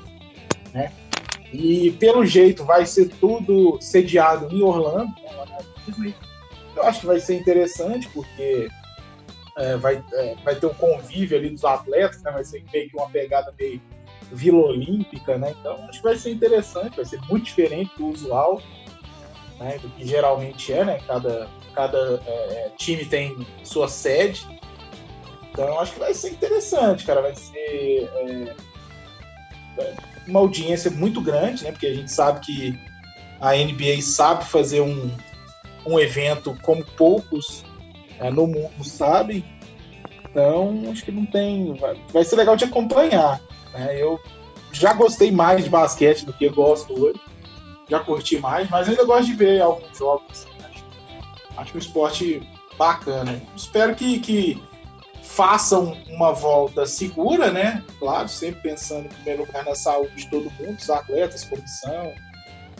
né? 0.72 0.90
E 1.52 1.90
pelo 1.92 2.24
jeito 2.24 2.64
vai 2.64 2.86
ser 2.86 3.08
tudo 3.20 3.78
sediado 3.80 4.48
em 4.54 4.62
Orlando, 4.62 5.12
né. 5.98 6.14
Eu 6.74 6.82
acho 6.84 7.00
que 7.00 7.06
vai 7.06 7.20
ser 7.20 7.38
interessante, 7.38 8.08
porque 8.08 8.68
é, 9.56 9.76
vai, 9.76 10.02
é, 10.12 10.34
vai 10.44 10.54
ter 10.54 10.66
um 10.66 10.74
convívio 10.74 11.36
ali 11.36 11.50
dos 11.50 11.64
atletas, 11.64 12.22
né? 12.22 12.30
Vai 12.30 12.44
ser 12.44 12.64
meio 12.72 12.88
que 12.88 12.96
uma 12.96 13.08
pegada 13.08 13.54
meio 13.58 13.80
Vila 14.30 14.58
Olímpica, 14.58 15.36
né? 15.36 15.54
Então 15.58 15.84
acho 15.88 15.98
que 15.98 16.04
vai 16.04 16.16
ser 16.16 16.30
interessante, 16.30 16.96
vai 16.96 17.04
ser 17.04 17.20
muito 17.28 17.44
diferente 17.44 17.90
do 17.96 18.06
usual, 18.06 18.62
né? 19.58 19.78
Do 19.78 19.88
que 19.90 20.06
geralmente 20.06 20.72
é, 20.72 20.84
né? 20.84 21.00
Cada, 21.06 21.48
cada 21.74 22.22
é, 22.26 22.70
time 22.76 23.04
tem 23.04 23.46
sua 23.62 23.88
sede. 23.88 24.46
Então 25.50 25.78
acho 25.80 25.92
que 25.92 25.98
vai 25.98 26.14
ser 26.14 26.30
interessante, 26.30 27.04
cara. 27.04 27.20
Vai 27.20 27.34
ser 27.34 28.10
é, 29.78 29.94
uma 30.26 30.40
audiência 30.40 30.90
muito 30.90 31.20
grande, 31.20 31.64
né? 31.64 31.72
Porque 31.72 31.86
a 31.86 31.94
gente 31.94 32.10
sabe 32.10 32.40
que 32.40 32.78
a 33.40 33.54
NBA 33.54 34.00
sabe 34.00 34.44
fazer 34.46 34.80
um, 34.80 35.10
um 35.84 35.98
evento 35.98 36.56
como 36.62 36.84
poucos 36.84 37.64
é, 38.18 38.30
no 38.30 38.46
mundo 38.46 38.84
sabem. 38.84 39.44
Então, 40.24 40.82
acho 40.90 41.04
que 41.04 41.12
não 41.12 41.26
tem. 41.26 41.74
Vai, 41.74 42.00
vai 42.12 42.24
ser 42.24 42.36
legal 42.36 42.56
de 42.56 42.64
acompanhar. 42.64 43.40
Né? 43.74 44.00
Eu 44.00 44.18
já 44.72 44.92
gostei 44.92 45.30
mais 45.30 45.64
de 45.64 45.70
basquete 45.70 46.24
do 46.24 46.32
que 46.32 46.48
gosto 46.48 46.92
hoje. 46.98 47.20
Já 47.88 48.00
curti 48.00 48.38
mais, 48.38 48.70
mas 48.70 48.88
ainda 48.88 49.04
gosto 49.04 49.26
de 49.26 49.34
ver 49.34 49.60
alguns 49.60 49.98
jogos. 49.98 50.24
Assim, 50.30 50.48
acho, 50.70 50.84
acho 51.58 51.74
um 51.74 51.78
esporte 51.78 52.42
bacana. 52.78 53.42
Espero 53.54 53.94
que, 53.94 54.18
que 54.20 54.62
façam 55.22 55.96
uma 56.08 56.32
volta 56.32 56.84
segura, 56.86 57.50
né? 57.50 57.82
Claro, 57.98 58.28
sempre 58.28 58.62
pensando 58.62 59.06
em 59.06 59.08
primeiro 59.08 59.46
lugar 59.46 59.64
na 59.64 59.74
saúde 59.74 60.14
de 60.14 60.28
todo 60.28 60.50
mundo, 60.58 60.76
dos 60.76 60.90
atletas, 60.90 61.44
comissão, 61.44 62.12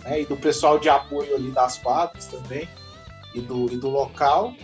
né? 0.03 0.21
e 0.21 0.27
do 0.27 0.37
pessoal 0.37 0.79
de 0.79 0.89
apoio 0.89 1.35
ali 1.35 1.51
das 1.51 1.79
quadras 1.79 2.27
também, 2.27 2.69
e 3.35 3.41
do, 3.41 3.73
e 3.73 3.77
do 3.77 3.89
local. 3.89 4.55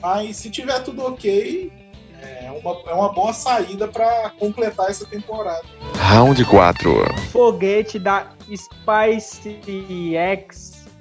Mas 0.00 0.36
se 0.36 0.50
tiver 0.50 0.80
tudo 0.80 1.04
ok, 1.04 1.72
é 2.20 2.50
uma, 2.50 2.80
é 2.86 2.94
uma 2.94 3.12
boa 3.12 3.32
saída 3.32 3.88
para 3.88 4.30
completar 4.38 4.90
essa 4.90 5.06
temporada. 5.06 5.62
Round 5.94 6.44
4. 6.44 6.92
Foguete 7.30 7.98
da 7.98 8.30
SpaceX 8.54 9.60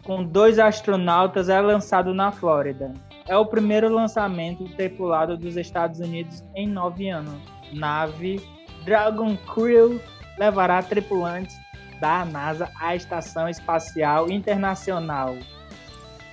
com 0.03 0.23
dois 0.23 0.59
astronautas 0.59 1.49
é 1.49 1.59
lançado 1.61 2.13
na 2.13 2.31
Flórida 2.31 2.93
é 3.29 3.37
o 3.37 3.45
primeiro 3.45 3.87
lançamento 3.93 4.67
tripulado 4.69 5.37
dos 5.37 5.55
Estados 5.55 5.99
Unidos 5.99 6.43
em 6.55 6.67
nove 6.67 7.09
anos. 7.09 7.39
Nave 7.71 8.41
Dragon 8.83 9.37
Crew 9.53 10.01
levará 10.39 10.81
tripulantes 10.81 11.55
da 12.01 12.25
NASA 12.25 12.71
à 12.79 12.95
Estação 12.95 13.47
Espacial 13.47 14.31
Internacional. 14.31 15.37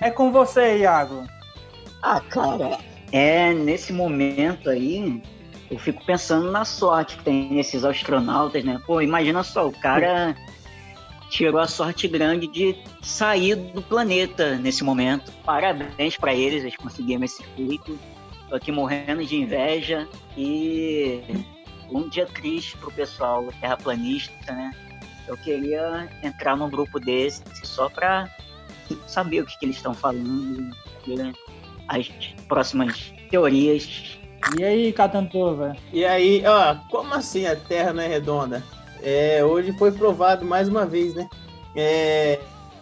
É 0.01 0.09
com 0.09 0.31
você, 0.31 0.79
Iago. 0.79 1.23
Ah, 2.01 2.21
cara, 2.21 2.79
é 3.11 3.53
nesse 3.53 3.91
momento 3.91 4.69
aí, 4.69 5.21
eu 5.69 5.79
fico 5.79 6.03
pensando 6.05 6.51
na 6.51 6.63
sorte 6.63 7.17
que 7.17 7.23
tem 7.23 7.51
nesses 7.51 7.83
astronautas, 7.83 8.63
né? 8.63 8.79
Pô, 8.85 9.01
imagina 9.01 9.43
só, 9.43 9.67
o 9.67 9.71
cara 9.71 10.35
tirou 11.29 11.59
a 11.59 11.67
sorte 11.67 12.07
grande 12.07 12.47
de 12.47 12.75
sair 13.01 13.55
do 13.55 13.81
planeta 13.81 14.55
nesse 14.55 14.83
momento. 14.83 15.31
Parabéns 15.43 16.17
para 16.17 16.33
eles, 16.33 16.63
eles 16.63 16.77
conseguiram 16.77 17.23
esse 17.23 17.43
feito. 17.43 17.99
Tô 18.49 18.55
aqui 18.55 18.71
morrendo 18.71 19.25
de 19.25 19.35
inveja 19.35 20.07
e 20.37 21.21
um 21.91 22.07
dia 22.07 22.25
triste 22.25 22.77
pro 22.77 22.91
pessoal 22.91 23.45
terraplanista, 23.59 24.53
né? 24.53 24.71
Eu 25.27 25.35
queria 25.35 26.07
entrar 26.23 26.55
num 26.55 26.69
grupo 26.69 26.99
desse 26.99 27.43
só 27.63 27.89
para 27.89 28.29
saber 29.05 29.41
o 29.41 29.45
que, 29.45 29.59
que 29.59 29.65
eles 29.65 29.75
estão 29.75 29.93
falando, 29.93 30.73
as 31.87 32.07
próximas 32.47 33.13
teorias. 33.29 34.19
E 34.57 34.63
aí, 34.63 34.93
Catantova? 34.93 35.75
E 35.91 36.05
aí, 36.05 36.43
ó, 36.45 36.75
como 36.89 37.13
assim 37.13 37.45
a 37.45 37.55
Terra 37.55 37.93
não 37.93 38.03
é 38.03 38.07
redonda? 38.07 38.63
É, 39.01 39.43
hoje 39.43 39.71
foi 39.73 39.91
provado 39.91 40.45
mais 40.45 40.67
uma 40.67 40.85
vez, 40.85 41.13
né? 41.13 41.29
É, 41.75 42.39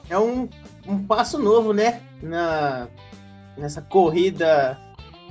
é 0.09 0.17
um, 0.17 0.47
um 0.87 1.05
passo 1.05 1.39
novo, 1.39 1.73
né? 1.73 2.01
Na, 2.21 2.87
nessa 3.57 3.81
corrida 3.81 4.77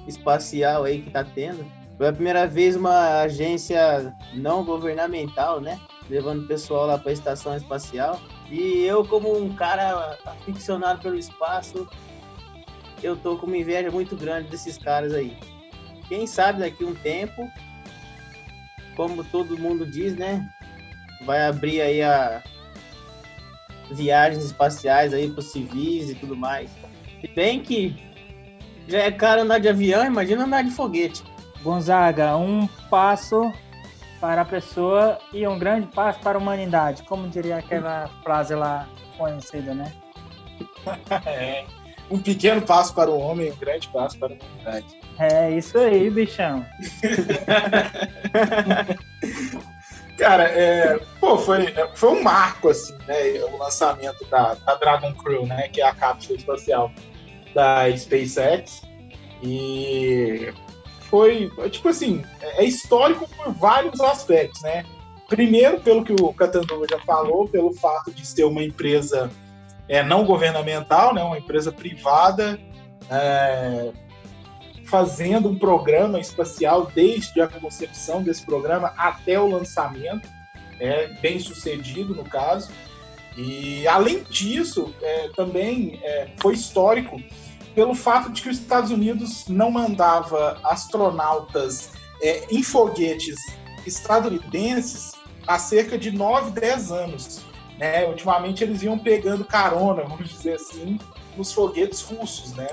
espacial 0.07 0.85
aí 0.85 1.03
que 1.03 1.11
tá 1.11 1.25
tendo. 1.25 1.65
Foi 1.97 2.09
a 2.09 2.13
primeira 2.13 2.47
vez 2.47 2.77
uma 2.77 3.21
agência 3.21 4.13
não 4.35 4.65
governamental, 4.65 5.61
né? 5.61 5.79
Levando 6.11 6.43
o 6.45 6.47
pessoal 6.47 6.87
lá 6.87 6.99
para 6.99 7.11
a 7.11 7.15
estação 7.15 7.57
espacial. 7.57 8.21
E 8.51 8.85
eu, 8.85 9.05
como 9.05 9.37
um 9.37 9.55
cara 9.55 10.19
aficionado 10.27 11.01
pelo 11.01 11.17
espaço, 11.17 11.89
eu 13.05 13.17
tô 13.17 13.37
com 13.37 13.47
uma 13.47 13.57
inveja 13.57 13.91
muito 13.91 14.17
grande 14.17 14.49
desses 14.49 14.79
caras 14.79 15.13
aí. 15.13 15.37
Quem 16.09 16.27
sabe 16.27 16.61
daqui 16.61 16.85
a 16.85 16.87
um 16.87 16.95
tempo, 16.95 17.51
como 18.97 19.25
todo 19.25 19.59
mundo 19.59 19.87
diz, 19.87 20.17
né? 20.17 20.49
vai 21.25 21.47
abrir 21.47 21.81
aí 21.81 22.03
a 22.03 22.43
viagens 23.91 24.45
espaciais 24.45 25.13
aí 25.13 25.31
para 25.31 25.43
civis 25.43 26.11
e 26.11 26.15
tudo 26.15 26.37
mais. 26.37 26.71
Se 27.21 27.29
bem 27.29 27.61
que 27.61 27.97
já 28.87 28.99
é 28.99 29.11
caro 29.11 29.43
andar 29.43 29.59
de 29.59 29.69
avião, 29.69 30.05
imagina 30.05 30.45
andar 30.45 30.63
de 30.63 30.71
foguete. 30.71 31.23
Gonzaga, 31.63 32.37
um 32.37 32.67
passo 32.91 33.53
para 34.21 34.43
a 34.43 34.45
pessoa 34.45 35.19
e 35.33 35.47
um 35.47 35.59
grande 35.59 35.87
passo 35.89 36.21
para 36.21 36.39
a 36.39 36.41
humanidade, 36.41 37.03
como 37.05 37.29
diria 37.29 37.57
aquela 37.57 38.09
frase 38.23 38.55
lá 38.55 38.89
conhecida, 39.17 39.75
né? 39.75 39.93
é. 41.27 41.65
Um 42.11 42.19
pequeno 42.19 42.61
passo 42.63 42.95
para 42.95 43.11
o 43.11 43.19
homem, 43.19 43.51
um 43.51 43.57
grande 43.57 43.89
passo 43.89 44.19
para 44.19 44.35
a 44.35 44.37
humanidade. 44.37 44.87
É 45.19 45.51
isso 45.51 45.79
aí, 45.79 46.11
bichão. 46.11 46.65
Cara, 50.19 50.45
é, 50.45 51.01
pô, 51.21 51.39
foi, 51.39 51.75
foi 51.95 52.11
um 52.11 52.23
marco, 52.23 52.69
assim, 52.69 52.95
né? 53.07 53.41
O 53.51 53.57
lançamento 53.57 54.25
da, 54.27 54.53
da 54.55 54.75
Dragon 54.77 55.13
Crew, 55.15 55.47
né? 55.47 55.69
Que 55.69 55.81
é 55.81 55.89
a 55.89 55.95
cápsula 55.95 56.39
espacial 56.39 56.93
da 57.55 57.85
SpaceX. 57.97 58.83
E 59.43 60.53
foi, 61.01 61.51
tipo 61.71 61.89
assim, 61.89 62.23
é 62.41 62.65
histórico 62.65 63.29
por 63.29 63.53
vários 63.55 64.01
aspectos, 64.01 64.63
né? 64.63 64.85
Primeiro, 65.29 65.81
pelo 65.81 66.05
que 66.05 66.13
o 66.13 66.33
Catanduva 66.33 66.87
já 66.89 66.99
falou, 67.01 67.49
pelo 67.49 67.73
fato 67.75 68.13
de 68.13 68.25
ser 68.27 68.45
uma 68.45 68.63
empresa 68.63 69.31
é, 69.89 70.03
não 70.03 70.25
governamental, 70.25 71.15
né? 71.15 71.23
Uma 71.23 71.39
empresa 71.39 71.73
privada, 71.73 72.59
é, 73.11 73.93
fazendo 74.87 75.49
um 75.49 75.59
programa 75.59 76.19
espacial 76.21 76.91
desde 76.95 77.41
a 77.41 77.49
concepção 77.49 78.23
desse 78.23 78.45
programa 78.45 78.93
até 78.97 79.39
o 79.39 79.49
lançamento, 79.49 80.29
é, 80.81 81.09
bem 81.21 81.39
sucedido 81.39 82.15
no 82.15 82.25
caso. 82.25 82.71
E 83.37 83.87
além 83.89 84.23
disso, 84.25 84.95
é, 85.03 85.29
também 85.31 85.99
é, 86.03 86.29
foi 86.41 86.55
histórico 86.55 87.21
pelo 87.75 87.95
fato 87.95 88.31
de 88.31 88.43
que 88.43 88.49
os 88.49 88.59
Estados 88.59 88.91
Unidos 88.91 89.47
não 89.49 89.71
mandava 89.71 90.61
astronautas 90.65 91.93
é, 92.23 92.45
em 92.51 92.63
foguetes 92.63 93.37
estadunidenses 93.85 95.13
há 95.47 95.59
cerca 95.59 95.99
de 95.99 96.11
9, 96.11 96.53
10 96.53 96.93
anos. 96.93 97.45
Né? 97.85 98.07
Ultimamente 98.07 98.65
eles 98.65 98.83
iam 98.83 98.99
pegando 98.99 99.45
carona, 99.45 100.05
vamos 100.05 100.31
dizer 100.31 100.55
assim, 100.55 100.99
nos 101.37 101.53
foguetes 101.53 102.01
russos, 102.01 102.55
né? 102.55 102.67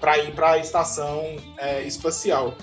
Para 0.00 0.16
ir 0.16 0.34
para 0.34 0.52
a 0.52 0.58
estação 0.58 1.36
é, 1.58 1.82
espacial. 1.82 2.54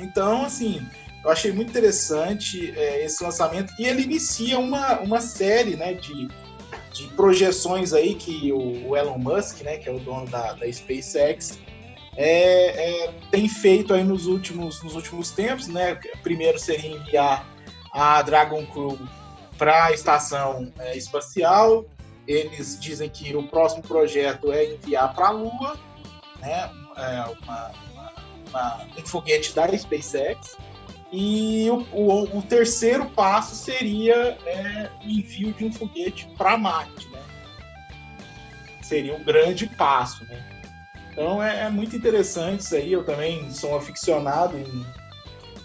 Então, 0.00 0.46
assim, 0.46 0.80
eu 1.22 1.30
achei 1.30 1.52
muito 1.52 1.68
interessante 1.68 2.72
é, 2.74 3.04
esse 3.04 3.22
lançamento 3.22 3.70
e 3.78 3.84
ele 3.84 4.04
inicia 4.04 4.58
uma, 4.58 4.98
uma 5.00 5.20
série, 5.20 5.76
né, 5.76 5.92
de, 5.92 6.26
de 6.94 7.06
projeções 7.14 7.92
aí 7.92 8.14
que 8.14 8.50
o, 8.50 8.88
o 8.88 8.96
Elon 8.96 9.18
Musk, 9.18 9.60
né, 9.60 9.76
que 9.76 9.90
é 9.90 9.92
o 9.92 9.98
dono 9.98 10.26
da, 10.26 10.54
da 10.54 10.72
SpaceX, 10.72 11.58
é, 12.16 13.04
é, 13.04 13.14
tem 13.30 13.46
feito 13.46 13.92
aí 13.92 14.02
nos 14.02 14.24
últimos, 14.24 14.82
nos 14.82 14.94
últimos 14.94 15.30
tempos, 15.30 15.68
né? 15.68 15.98
Primeiro 16.22 16.58
seria 16.58 16.90
enviar 16.90 17.46
a 17.92 18.22
Dragon 18.22 18.64
Crew 18.66 18.98
para 19.60 19.84
a 19.84 19.92
estação 19.92 20.72
é, 20.78 20.96
espacial. 20.96 21.84
Eles 22.26 22.80
dizem 22.80 23.10
que 23.10 23.36
o 23.36 23.46
próximo 23.46 23.82
projeto 23.82 24.50
é 24.50 24.72
enviar 24.72 25.14
para 25.14 25.28
a 25.28 25.30
Lua, 25.30 25.78
né? 26.40 26.70
É 26.96 27.24
uma, 27.42 27.72
uma, 27.92 28.12
uma, 28.48 28.86
um 28.98 29.06
foguete 29.06 29.54
da 29.54 29.68
SpaceX. 29.76 30.56
E 31.12 31.68
o, 31.68 31.86
o, 31.92 32.38
o 32.38 32.42
terceiro 32.42 33.04
passo 33.10 33.54
seria 33.54 34.38
é, 34.46 34.90
o 35.04 35.08
envio 35.08 35.52
de 35.52 35.66
um 35.66 35.72
foguete 35.72 36.26
para 36.38 36.56
Marte, 36.56 37.06
né? 37.10 37.20
Seria 38.80 39.14
um 39.14 39.22
grande 39.22 39.66
passo, 39.66 40.24
né? 40.24 40.42
Então 41.12 41.42
é, 41.42 41.64
é, 41.64 41.68
muito 41.68 41.94
interessante 41.94 42.60
isso 42.60 42.74
aí. 42.74 42.92
Eu 42.92 43.04
também 43.04 43.50
sou 43.50 43.76
aficionado 43.76 44.56
em, 44.56 44.86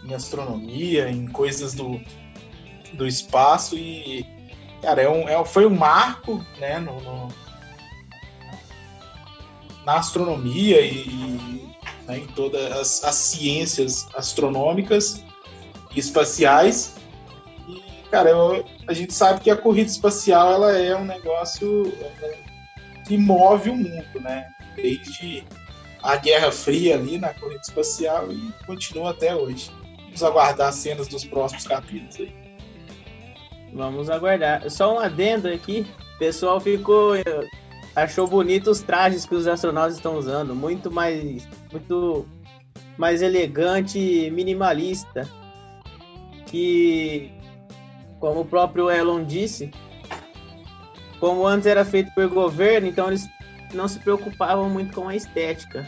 em 0.04 0.14
astronomia, 0.14 1.10
em 1.10 1.28
coisas 1.28 1.74
do, 1.74 2.02
do 2.96 3.08
espaço 3.08 3.76
e, 3.76 4.26
cara, 4.82 5.02
é 5.02 5.10
um, 5.10 5.28
é, 5.28 5.44
foi 5.46 5.66
um 5.66 5.76
marco, 5.76 6.44
né, 6.60 6.80
no, 6.80 7.00
no 7.02 7.46
na 9.86 10.00
astronomia 10.00 10.82
e 10.82 11.76
né, 12.08 12.18
em 12.18 12.28
todas 12.28 12.72
as, 12.72 13.04
as, 13.04 13.16
ciências 13.16 14.08
astronômicas 14.16 15.24
e 15.96 16.00
espaciais. 16.00 16.96
E, 17.68 18.10
cara, 18.10 18.32
eu, 18.32 18.66
a 18.88 18.94
gente 18.94 19.14
sabe 19.14 19.42
que 19.42 19.52
a 19.52 19.56
corrida 19.56 19.90
espacial 19.90 20.54
ela 20.54 20.76
é 20.76 20.96
um 20.96 21.06
negócio 21.06 21.94
que 23.06 23.16
move 23.16 23.70
o 23.70 23.76
mundo, 23.76 24.20
né? 24.20 24.48
desde 24.76 25.44
a 26.04 26.16
Guerra 26.18 26.52
Fria 26.52 26.96
ali 26.96 27.18
na 27.18 27.34
corrida 27.34 27.62
espacial 27.62 28.32
e 28.32 28.52
continua 28.66 29.12
até 29.12 29.36
hoje. 29.36 29.72
Vamos 30.06 30.24
aguardar 30.24 30.70
as 30.70 30.76
cenas 30.76 31.08
dos 31.08 31.26
próximos 31.26 31.66
capítulos 31.66 32.16
aí. 32.18 32.45
Vamos 33.76 34.10
aguardar. 34.10 34.70
Só 34.70 34.96
um 34.96 35.00
adendo 35.00 35.50
aqui. 35.50 35.86
O 36.16 36.18
pessoal 36.18 36.62
ficou. 36.62 37.14
Achou 37.94 38.26
bonito 38.26 38.72
os 38.72 38.82
trajes 38.82 39.26
que 39.26 39.36
os 39.36 39.48
astronautas 39.48 39.98
estão 39.98 40.18
usando. 40.18 40.56
Muito 40.56 40.90
mais. 40.90 41.46
Muito 41.72 42.26
mais 42.98 43.22
elegante 43.22 44.00
e 44.00 44.32
minimalista. 44.32 45.30
Que. 46.46 47.32
Como 48.20 48.42
o 48.42 48.46
próprio 48.46 48.90
Elon 48.90 49.26
disse. 49.26 49.70
Como 51.20 51.46
antes 51.46 51.68
era 51.68 51.84
feito 51.84 52.14
por 52.14 52.28
governo, 52.30 52.88
então 52.88 53.08
eles 53.08 53.28
não 53.74 53.88
se 53.88 54.00
preocupavam 54.00 54.70
muito 54.70 54.94
com 54.94 55.10
a 55.10 55.16
estética. 55.16 55.88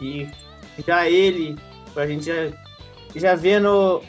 E 0.00 0.28
já 0.86 1.08
ele, 1.08 1.56
a 1.94 2.06
gente 2.06 2.24
já, 2.24 2.50
já 3.14 3.34
vendo 3.34 4.02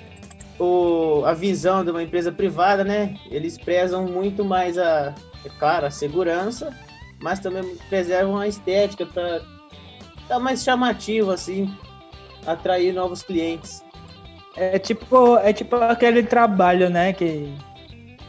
o, 0.61 1.25
a 1.25 1.33
visão 1.33 1.83
de 1.83 1.89
uma 1.89 2.03
empresa 2.03 2.31
privada, 2.31 2.83
né? 2.83 3.15
Eles 3.31 3.57
prezam 3.57 4.05
muito 4.05 4.45
mais 4.45 4.77
a, 4.77 5.15
é 5.43 5.49
claro, 5.57 5.87
a 5.87 5.91
segurança, 5.91 6.71
mas 7.19 7.39
também 7.39 7.75
preservam 7.89 8.37
a 8.37 8.47
estética 8.47 9.05
para 9.07 9.41
tá 10.27 10.37
mais 10.37 10.63
chamativo, 10.63 11.31
assim, 11.31 11.75
atrair 12.45 12.93
novos 12.93 13.23
clientes. 13.23 13.83
É 14.55 14.77
tipo, 14.77 15.35
é 15.37 15.51
tipo 15.51 15.77
aquele 15.77 16.21
trabalho, 16.21 16.91
né? 16.91 17.11
Que 17.11 17.51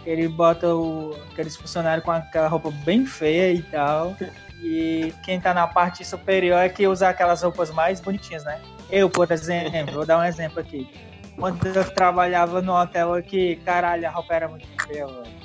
ele 0.06 0.26
bota 0.26 0.74
o, 0.74 1.14
aqueles 1.32 1.54
funcionários 1.54 2.02
com 2.02 2.12
aquela 2.12 2.48
roupa 2.48 2.70
bem 2.84 3.04
feia 3.04 3.52
e 3.52 3.62
tal. 3.62 4.16
E 4.62 5.12
quem 5.22 5.38
tá 5.38 5.52
na 5.52 5.66
parte 5.66 6.02
superior 6.02 6.60
é 6.60 6.68
que 6.70 6.86
usa 6.86 7.10
aquelas 7.10 7.42
roupas 7.42 7.70
mais 7.70 8.00
bonitinhas, 8.00 8.44
né? 8.44 8.58
Eu, 8.90 9.10
por 9.10 9.30
exemplo, 9.30 9.96
vou 9.96 10.06
dar 10.06 10.18
um 10.18 10.24
exemplo 10.24 10.60
aqui. 10.60 10.88
Quando 11.38 11.66
eu 11.66 11.94
trabalhava 11.94 12.60
no 12.62 12.74
hotel 12.74 13.14
aqui, 13.14 13.56
caralho, 13.64 14.06
a 14.06 14.10
roupa 14.10 14.34
era 14.34 14.48
muito 14.48 14.66
feia, 14.86 15.06
velho. 15.06 15.42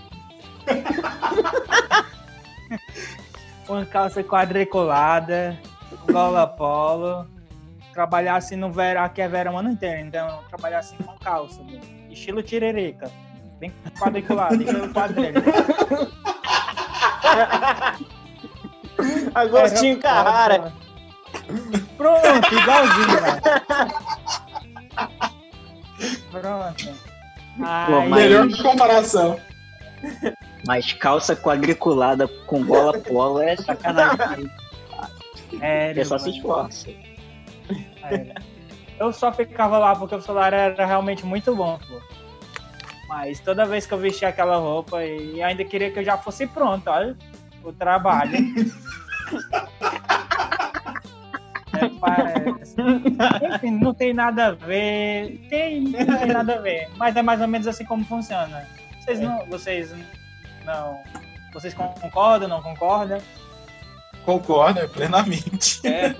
Uma 3.67 3.85
calça 3.85 4.23
quadriculada, 4.23 5.59
gola 6.09 6.47
polo. 6.47 7.27
Trabalhar 7.93 8.35
assim 8.35 8.55
no 8.55 8.71
verão, 8.71 9.03
aqui 9.03 9.21
é 9.21 9.27
verão 9.27 9.57
ano 9.57 9.71
inteiro, 9.71 10.07
então 10.07 10.43
trabalhar 10.49 10.79
assim 10.79 10.95
com 10.97 11.17
calça, 11.17 11.61
velho. 11.63 11.81
estilo 12.11 12.43
tiririca. 12.43 13.09
Bem 13.59 13.73
quadriculado, 13.99 14.61
estilo 14.61 14.93
quadrilha. 14.93 15.33
Agostinho 19.33 19.99
Carrara. 19.99 20.71
Pronto, 21.97 22.53
igualzinho, 22.53 23.21
velho. 23.21 23.41
Pronto. 26.31 26.93
Ai, 27.61 28.09
melhor 28.09 28.47
comparação. 28.61 29.39
Mas 30.65 30.93
calça 30.93 31.35
quadriculada 31.35 32.27
com 32.45 32.63
gola 32.63 32.99
polo 32.99 33.41
é 33.41 33.55
sacanagem. 33.55 34.51
É, 35.61 35.97
é 35.97 36.03
só 36.05 36.17
se 36.17 36.29
esforça. 36.31 36.89
É. 38.03 38.33
Eu 38.99 39.13
só 39.13 39.31
ficava 39.31 39.77
lá 39.77 39.95
porque 39.95 40.15
o 40.15 40.21
salário 40.21 40.57
era 40.57 40.85
realmente 40.85 41.25
muito 41.25 41.55
bom, 41.55 41.79
pô. 41.87 41.99
Mas 43.07 43.39
toda 43.39 43.65
vez 43.65 43.85
que 43.85 43.93
eu 43.93 43.97
vestia 43.97 44.27
aquela 44.27 44.57
roupa, 44.57 45.03
e 45.03 45.41
ainda 45.41 45.63
queria 45.63 45.89
que 45.91 45.99
eu 45.99 46.03
já 46.03 46.17
fosse 46.17 46.45
pronto, 46.45 46.89
olha 46.89 47.15
o 47.63 47.71
trabalho. 47.71 48.31
Enfim, 53.55 53.71
não 53.71 53.93
tem 53.93 54.13
nada 54.13 54.47
a 54.47 54.51
ver. 54.51 55.45
Tem, 55.49 55.81
não 55.81 56.17
tem 56.19 56.27
nada 56.27 56.55
a 56.55 56.61
ver. 56.61 56.89
Mas 56.95 57.15
é 57.15 57.21
mais 57.21 57.41
ou 57.41 57.47
menos 57.47 57.67
assim 57.67 57.85
como 57.85 58.05
funciona. 58.05 58.67
Vocês 58.99 59.19
não. 59.19 59.45
Vocês 59.47 59.95
não. 60.65 61.01
Vocês 61.53 61.73
concordam, 61.73 62.47
não 62.47 62.61
concordam? 62.61 63.19
Concordo, 64.25 64.87
plenamente. 64.89 65.81
É. 65.87 66.13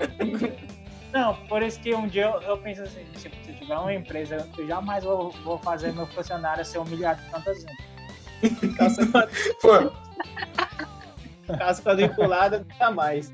Não, 1.12 1.34
por 1.46 1.62
isso 1.62 1.80
que 1.80 1.94
um 1.94 2.06
dia 2.06 2.24
eu, 2.24 2.42
eu 2.42 2.58
penso 2.58 2.82
assim, 2.82 3.04
tipo, 3.16 3.36
se 3.44 3.52
tiver 3.54 3.78
uma 3.78 3.94
empresa, 3.94 4.46
eu 4.58 4.66
jamais 4.66 5.04
vou, 5.04 5.30
vou 5.42 5.58
fazer 5.58 5.92
meu 5.92 6.06
funcionário 6.06 6.64
ser 6.64 6.78
humilhado 6.78 7.20
tantas 7.30 7.64
vezes. 7.64 8.96
Pô, 9.60 9.90
Casa 11.56 11.82
quadriculada, 11.82 12.58
nunca 12.58 12.90
mais. 12.90 13.32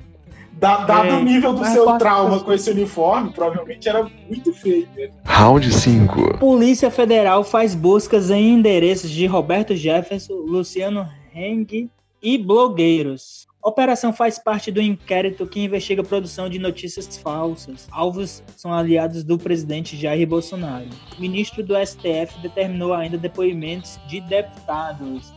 Dado 0.55 1.17
o 1.17 1.23
nível 1.23 1.53
do 1.53 1.65
seu 1.65 1.97
trauma 1.97 2.39
com 2.39 2.53
esse 2.53 2.69
uniforme, 2.71 3.31
provavelmente 3.31 3.87
era 3.87 4.09
muito 4.27 4.53
feio 4.53 4.87
mesmo. 4.95 5.15
Round 5.25 5.71
5. 5.71 6.37
Polícia 6.37 6.89
Federal 6.89 7.43
faz 7.43 7.75
buscas 7.75 8.29
em 8.29 8.53
endereços 8.53 9.09
de 9.09 9.25
Roberto 9.25 9.75
Jefferson, 9.75 10.33
Luciano 10.33 11.07
Heng 11.33 11.89
e 12.21 12.37
blogueiros. 12.37 13.45
A 13.63 13.69
operação 13.69 14.13
faz 14.13 14.37
parte 14.37 14.71
do 14.71 14.79
inquérito 14.79 15.47
que 15.47 15.59
investiga 15.63 16.03
a 16.03 16.05
produção 16.05 16.47
de 16.47 16.59
notícias 16.59 17.17
falsas. 17.17 17.87
Alvos 17.91 18.43
são 18.55 18.71
aliados 18.71 19.23
do 19.23 19.39
presidente 19.39 19.97
Jair 19.97 20.27
Bolsonaro. 20.27 20.85
O 21.17 21.21
ministro 21.21 21.63
do 21.63 21.73
STF 21.75 22.39
determinou 22.43 22.93
ainda 22.93 23.17
depoimentos 23.17 23.99
de 24.07 24.21
deputados 24.21 25.33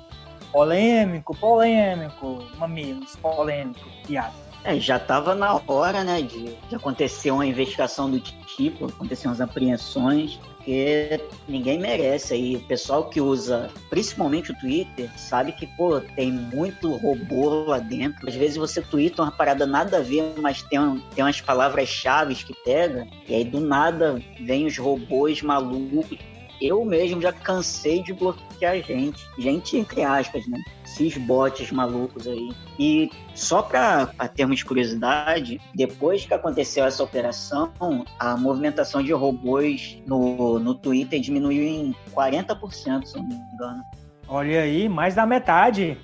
polêmico, 0.53 1.37
polêmico, 1.37 2.45
mamilos, 2.59 3.17
polêmico, 3.17 3.89
piada. 4.07 4.48
É, 4.65 4.79
já 4.79 4.97
estava 4.97 5.35
na 5.35 5.61
hora, 5.67 6.03
né, 6.03 6.21
de, 6.21 6.55
de, 6.69 6.75
acontecer 6.75 7.31
uma 7.31 7.47
investigação 7.47 8.11
do 8.11 8.21
tipo, 8.21 8.87
acontecer 8.87 9.29
umas 9.29 9.41
apreensões, 9.41 10.37
porque 10.37 11.21
ninguém 11.49 11.79
merece 11.79 12.35
aí. 12.35 12.57
O 12.57 12.61
pessoal 12.67 13.09
que 13.09 13.21
usa, 13.21 13.71
principalmente 13.89 14.51
o 14.51 14.59
Twitter, 14.59 15.09
sabe 15.17 15.53
que, 15.53 15.67
pô, 15.67 16.01
tem 16.01 16.33
muito 16.33 16.95
robô 16.97 17.65
lá 17.65 17.79
dentro. 17.79 18.29
Às 18.29 18.35
vezes 18.35 18.57
você 18.57 18.83
twitta 18.83 19.23
uma 19.23 19.33
parada 19.33 19.65
nada 19.65 19.99
a 19.99 20.03
ver, 20.03 20.35
mas 20.41 20.63
tem, 20.63 20.79
tem 21.15 21.25
umas 21.25 21.41
palavras-chave 21.41 22.35
que 22.35 22.55
pega, 22.65 23.07
e 23.29 23.35
aí 23.35 23.45
do 23.45 23.61
nada 23.61 24.21
vem 24.41 24.67
os 24.67 24.77
robôs 24.77 25.41
malucos 25.41 26.19
eu 26.61 26.85
mesmo 26.85 27.21
já 27.21 27.33
cansei 27.33 28.03
de 28.03 28.13
bloquear 28.13 28.83
gente. 28.83 29.27
Gente, 29.39 29.77
entre 29.77 30.03
aspas, 30.03 30.47
né? 30.47 30.59
Esses 30.85 31.17
bots 31.17 31.71
malucos 31.71 32.27
aí. 32.27 32.51
E 32.79 33.11
só 33.35 33.63
para 33.63 34.07
termos 34.35 34.59
de 34.59 34.65
curiosidade, 34.65 35.61
depois 35.75 36.25
que 36.25 36.35
aconteceu 36.35 36.85
essa 36.85 37.03
operação, 37.03 37.73
a 38.19 38.37
movimentação 38.37 39.03
de 39.03 39.13
robôs 39.13 40.03
no, 40.07 40.59
no 40.59 40.75
Twitter 40.75 41.21
diminuiu 41.21 41.63
em 41.63 41.95
40%, 42.13 43.05
se 43.05 43.17
eu 43.17 43.23
não 43.23 43.29
me 43.29 43.35
engano. 43.55 43.83
Olha 44.27 44.63
aí, 44.63 44.89
mais 44.89 45.15
da 45.15 45.25
metade. 45.25 45.97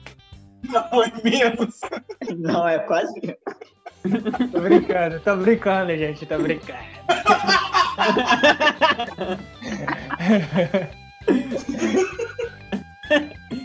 Não, 0.69 1.03
é 1.03 1.13
menos. 1.23 1.79
Não, 2.39 2.67
é 2.67 2.79
quase. 2.79 3.37
Tô 4.53 4.61
brincando, 4.61 5.21
tô 5.21 5.37
brincando, 5.37 5.97
gente, 5.97 6.27
tô 6.27 6.39
brincando. 6.39 6.79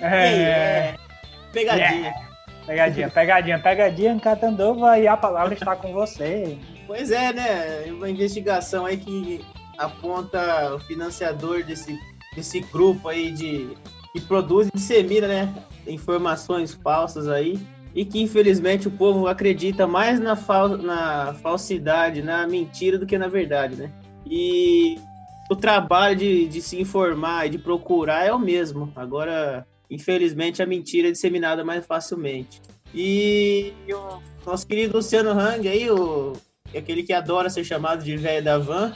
é, 0.01 0.95
Pegadinha. 1.51 2.13
pegadinha, 2.65 3.09
pegadinha, 3.09 3.59
pegadinha, 3.59 4.19
Catandova 4.19 4.97
e 4.97 5.07
a 5.07 5.17
palavra 5.17 5.53
está 5.53 5.75
com 5.75 5.91
você. 5.91 6.57
Pois 6.87 7.11
é, 7.11 7.33
né? 7.33 7.91
Uma 7.91 8.09
investigação 8.09 8.85
aí 8.85 8.95
que 8.97 9.45
aponta 9.77 10.73
o 10.73 10.79
financiador 10.79 11.63
desse, 11.63 11.97
desse 12.33 12.61
grupo 12.61 13.09
aí 13.09 13.31
de 13.31 13.75
que 14.13 14.21
produz 14.21 14.67
e 14.67 14.71
dissemina, 14.77 15.27
né? 15.27 15.53
Informações 15.85 16.73
falsas 16.73 17.27
aí. 17.27 17.59
E 17.93 18.05
que 18.05 18.21
infelizmente 18.21 18.87
o 18.87 18.91
povo 18.91 19.27
acredita 19.27 19.87
mais 19.87 20.19
na, 20.19 20.35
fal 20.35 20.77
na 20.77 21.33
falsidade, 21.35 22.21
na 22.21 22.47
mentira 22.47 22.97
do 22.97 23.05
que 23.05 23.17
na 23.17 23.27
verdade, 23.27 23.75
né? 23.75 23.91
E 24.25 24.97
o 25.49 25.55
trabalho 25.55 26.15
de, 26.15 26.47
de 26.47 26.61
se 26.61 26.79
informar 26.79 27.47
e 27.47 27.49
de 27.49 27.57
procurar 27.57 28.25
é 28.25 28.31
o 28.31 28.39
mesmo. 28.39 28.91
Agora, 28.95 29.65
infelizmente, 29.89 30.61
a 30.61 30.65
mentira 30.65 31.07
é 31.07 31.11
disseminada 31.11 31.65
mais 31.65 31.85
facilmente. 31.85 32.61
E 32.93 33.73
o 33.89 34.21
nosso 34.45 34.67
querido 34.67 34.97
Luciano 34.97 35.31
Hang 35.31 35.67
aí, 35.67 35.89
o, 35.89 36.33
aquele 36.75 37.03
que 37.03 37.13
adora 37.13 37.49
ser 37.49 37.63
chamado 37.63 38.03
de 38.03 38.15
velho 38.15 38.43
da 38.43 38.57
van, 38.57 38.93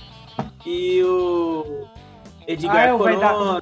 e 0.65 1.01
o 1.03 1.87
Edgar 2.47 2.75
Ah, 2.75 2.93
é 2.93 2.97
Corona. 2.97 3.61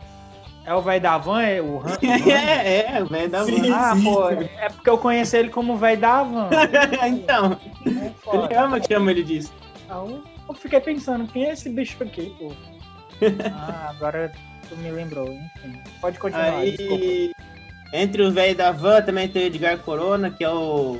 É 0.63 0.73
o 0.75 0.81
velho 0.81 1.01
da 1.01 1.17
van, 1.17 1.41
é 1.41 1.61
o 1.61 1.79
Han? 1.79 1.97
É, 2.29 2.97
é, 2.97 3.03
o 3.03 3.07
velho 3.07 3.29
da 3.29 3.43
Sim. 3.43 3.69
van. 3.69 3.75
Ah, 3.75 3.93
pô, 4.03 4.29
é 4.29 4.69
porque 4.69 4.89
eu 4.89 4.97
conheço 4.97 5.35
ele 5.35 5.49
como 5.49 5.75
velho 5.77 5.99
da 5.99 6.23
van. 6.23 6.49
então, 7.07 7.59
É 7.85 8.35
ele 8.35 8.55
ama 8.55 8.79
que 8.79 8.93
chama 8.93 9.11
ele 9.11 9.23
disso. 9.23 9.51
Então, 9.85 10.23
eu 10.47 10.53
fiquei 10.53 10.79
pensando, 10.79 11.27
quem 11.31 11.45
é 11.45 11.53
esse 11.53 11.69
bicho 11.69 12.01
aqui, 12.03 12.33
pô? 12.37 12.51
Ah, 13.53 13.89
agora 13.91 14.31
tu 14.67 14.75
me 14.77 14.89
lembrou, 14.89 15.27
enfim. 15.27 15.79
Pode 15.99 16.17
continuar, 16.17 16.63
desculpa. 16.63 16.95
Aí, 16.95 17.31
entre 17.93 18.21
os 18.23 18.33
velhos 18.33 18.57
da 18.57 18.71
van 18.71 19.01
também 19.01 19.27
tem 19.27 19.43
o 19.43 19.45
Edgar 19.45 19.77
Corona, 19.79 20.31
que 20.31 20.43
é 20.43 20.49
o, 20.49 20.99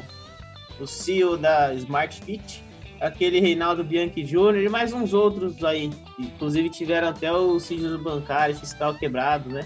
o 0.79 0.85
CEO 0.85 1.35
da 1.37 1.73
Smart 1.73 2.21
Fit, 2.21 2.63
aquele 3.01 3.39
Reinaldo 3.39 3.83
Bianchi 3.83 4.23
Jr. 4.23 4.63
e 4.63 4.69
mais 4.69 4.93
uns 4.93 5.13
outros 5.13 5.63
aí. 5.63 5.89
Inclusive 6.19 6.69
tiveram 6.69 7.09
até 7.09 7.31
o 7.31 7.59
sigilo 7.59 7.97
bancário 7.97 8.55
fiscal 8.55 8.93
quebrado, 8.93 9.49
né? 9.49 9.65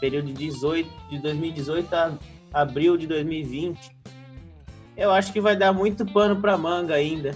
Período 0.00 0.26
de 0.26 0.34
18, 0.34 0.90
de 1.10 1.18
2018 1.20 1.94
a 1.94 2.18
abril 2.52 2.96
de 2.98 3.06
2020. 3.06 3.96
Eu 4.96 5.10
acho 5.10 5.32
que 5.32 5.40
vai 5.40 5.56
dar 5.56 5.72
muito 5.72 6.04
pano 6.04 6.36
para 6.36 6.58
manga 6.58 6.94
ainda. 6.94 7.34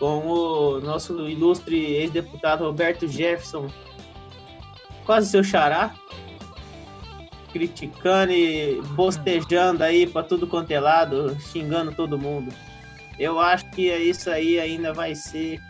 Com 0.00 0.26
o 0.26 0.80
nosso 0.80 1.28
ilustre 1.28 1.76
ex-deputado 1.76 2.64
Roberto 2.64 3.06
Jefferson, 3.06 3.70
quase 5.06 5.30
seu 5.30 5.44
xará, 5.44 5.94
criticando 7.52 8.32
e 8.32 8.82
bostejando 8.96 9.84
aí 9.84 10.04
para 10.04 10.24
tudo 10.24 10.48
quanto 10.48 10.72
é 10.72 10.80
lado, 10.80 11.38
xingando 11.40 11.94
todo 11.94 12.18
mundo. 12.18 12.52
Eu 13.18 13.38
acho 13.38 13.66
que 13.70 13.92
isso 13.92 14.30
aí 14.30 14.58
ainda 14.58 14.92
vai 14.92 15.14
ser 15.14 15.60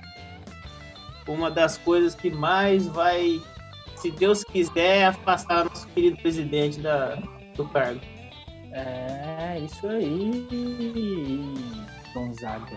uma 1.26 1.50
das 1.50 1.78
coisas 1.78 2.14
que 2.14 2.30
mais 2.30 2.86
vai, 2.86 3.40
se 3.96 4.10
Deus 4.10 4.44
quiser, 4.44 5.06
afastar 5.06 5.64
nosso 5.64 5.86
querido 5.88 6.16
presidente 6.18 6.80
da, 6.80 7.16
do 7.56 7.66
cargo. 7.68 8.00
É, 8.72 9.60
isso 9.60 9.86
aí, 9.86 11.54
Gonzaga. 12.12 12.76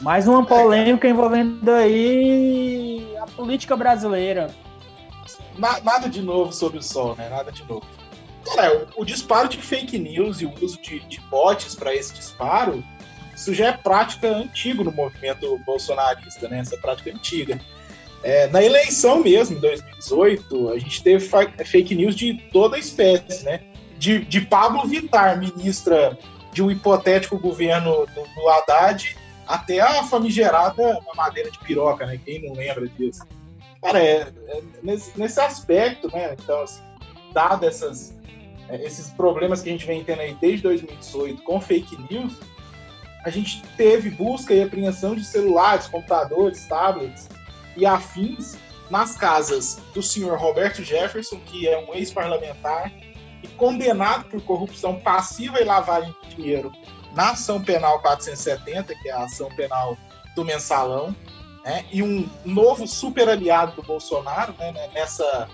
Mais 0.00 0.26
uma 0.26 0.44
polêmica 0.44 1.08
envolvendo 1.08 1.70
aí 1.70 3.14
a 3.20 3.26
política 3.26 3.76
brasileira. 3.76 4.50
Na- 5.56 5.80
nada 5.80 6.08
de 6.08 6.20
novo 6.20 6.52
sobre 6.52 6.78
o 6.78 6.82
sol, 6.82 7.14
né? 7.16 7.28
Nada 7.28 7.52
de 7.52 7.62
novo. 7.64 7.86
Cara, 8.44 8.88
o, 8.96 9.02
o 9.02 9.04
disparo 9.04 9.48
de 9.48 9.58
fake 9.58 9.98
news 9.98 10.40
e 10.40 10.46
o 10.46 10.52
uso 10.60 10.80
de, 10.82 11.00
de 11.00 11.20
bots 11.22 11.74
para 11.74 11.94
esse 11.94 12.12
disparo, 12.14 12.82
isso 13.34 13.52
já 13.54 13.68
é 13.68 13.72
prática 13.72 14.28
antiga 14.28 14.84
no 14.84 14.92
movimento 14.92 15.58
bolsonarista, 15.66 16.48
né? 16.48 16.60
Essa 16.60 16.76
prática 16.76 17.10
antiga. 17.10 17.60
É, 18.22 18.46
na 18.48 18.62
eleição 18.62 19.22
mesmo, 19.22 19.56
em 19.56 19.60
2018, 19.60 20.70
a 20.70 20.78
gente 20.78 21.02
teve 21.02 21.24
fa- 21.24 21.52
fake 21.64 21.94
news 21.94 22.14
de 22.14 22.34
toda 22.52 22.78
espécie, 22.78 23.44
né? 23.44 23.60
De, 23.98 24.24
de 24.24 24.40
Pablo 24.40 24.86
Vittar, 24.86 25.38
ministra 25.38 26.18
de 26.52 26.62
um 26.62 26.70
hipotético 26.70 27.38
governo 27.38 28.06
do, 28.06 28.22
do 28.34 28.48
Haddad, 28.48 29.16
até 29.46 29.80
a 29.80 30.02
famigerada 30.04 31.00
mamadeira 31.06 31.50
de 31.50 31.58
piroca, 31.58 32.06
né? 32.06 32.18
Quem 32.24 32.42
não 32.46 32.54
lembra 32.54 32.88
disso? 32.88 33.22
Cara, 33.82 34.02
é, 34.02 34.32
é 34.48 34.62
nesse, 34.82 35.18
nesse 35.18 35.40
aspecto, 35.40 36.10
né? 36.10 36.34
Então, 36.42 36.62
assim, 36.62 36.82
dado 37.34 37.66
essas, 37.66 38.16
é, 38.70 38.76
esses 38.82 39.10
problemas 39.10 39.60
que 39.60 39.68
a 39.68 39.72
gente 39.72 39.84
vem 39.84 40.02
tendo 40.02 40.20
aí 40.20 40.34
desde 40.40 40.62
2018 40.62 41.42
com 41.42 41.60
fake 41.60 41.98
news, 42.10 42.38
a 43.24 43.30
gente 43.30 43.62
teve 43.76 44.10
busca 44.10 44.52
e 44.52 44.62
apreensão 44.62 45.14
de 45.14 45.24
celulares, 45.24 45.86
computadores, 45.86 46.66
tablets 46.66 47.28
e 47.76 47.86
afins 47.86 48.56
nas 48.90 49.16
casas 49.16 49.80
do 49.94 50.02
senhor 50.02 50.38
Roberto 50.38 50.84
Jefferson, 50.84 51.40
que 51.40 51.66
é 51.66 51.78
um 51.78 51.94
ex-parlamentar 51.94 52.92
e 53.42 53.48
condenado 53.48 54.26
por 54.26 54.42
corrupção 54.42 55.00
passiva 55.00 55.60
e 55.60 55.64
lavagem 55.64 56.14
de 56.22 56.36
dinheiro 56.36 56.70
na 57.14 57.30
ação 57.30 57.62
penal 57.62 58.00
470, 58.00 58.94
que 58.94 59.08
é 59.08 59.12
a 59.12 59.24
ação 59.24 59.48
penal 59.56 59.96
do 60.36 60.44
mensalão, 60.44 61.14
né? 61.64 61.84
e 61.90 62.02
um 62.02 62.28
novo 62.44 62.86
super 62.86 63.28
aliado 63.28 63.76
do 63.76 63.82
Bolsonaro 63.82 64.54
né? 64.58 64.90
nessa 64.92 65.48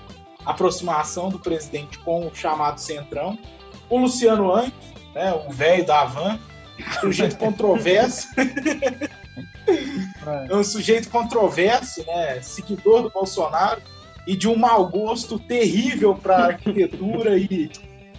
aproximação 0.45 1.29
do 1.29 1.39
presidente 1.39 1.99
com 1.99 2.27
o 2.27 2.35
chamado 2.35 2.81
Centrão, 2.81 3.39
o 3.89 3.99
Luciano 3.99 4.53
Anke, 4.53 4.73
né? 5.15 5.33
o 5.47 5.53
velho 5.53 5.87
da 5.87 6.01
Havan, 6.01 6.41
sujeito 7.01 7.37
controverso, 7.37 8.29
é 10.49 10.55
um 10.55 10.65
sujeito 10.65 11.09
controverso, 11.09 12.05
né? 12.07 12.41
seguidor 12.41 13.03
do 13.03 13.11
Bolsonaro 13.11 13.81
e 14.27 14.37
de 14.37 14.49
um 14.49 14.57
mau 14.57 14.89
gosto 14.89 15.39
terrível 15.39 16.15
para 16.15 16.47
arquitetura 16.47 17.39
e, 17.39 17.71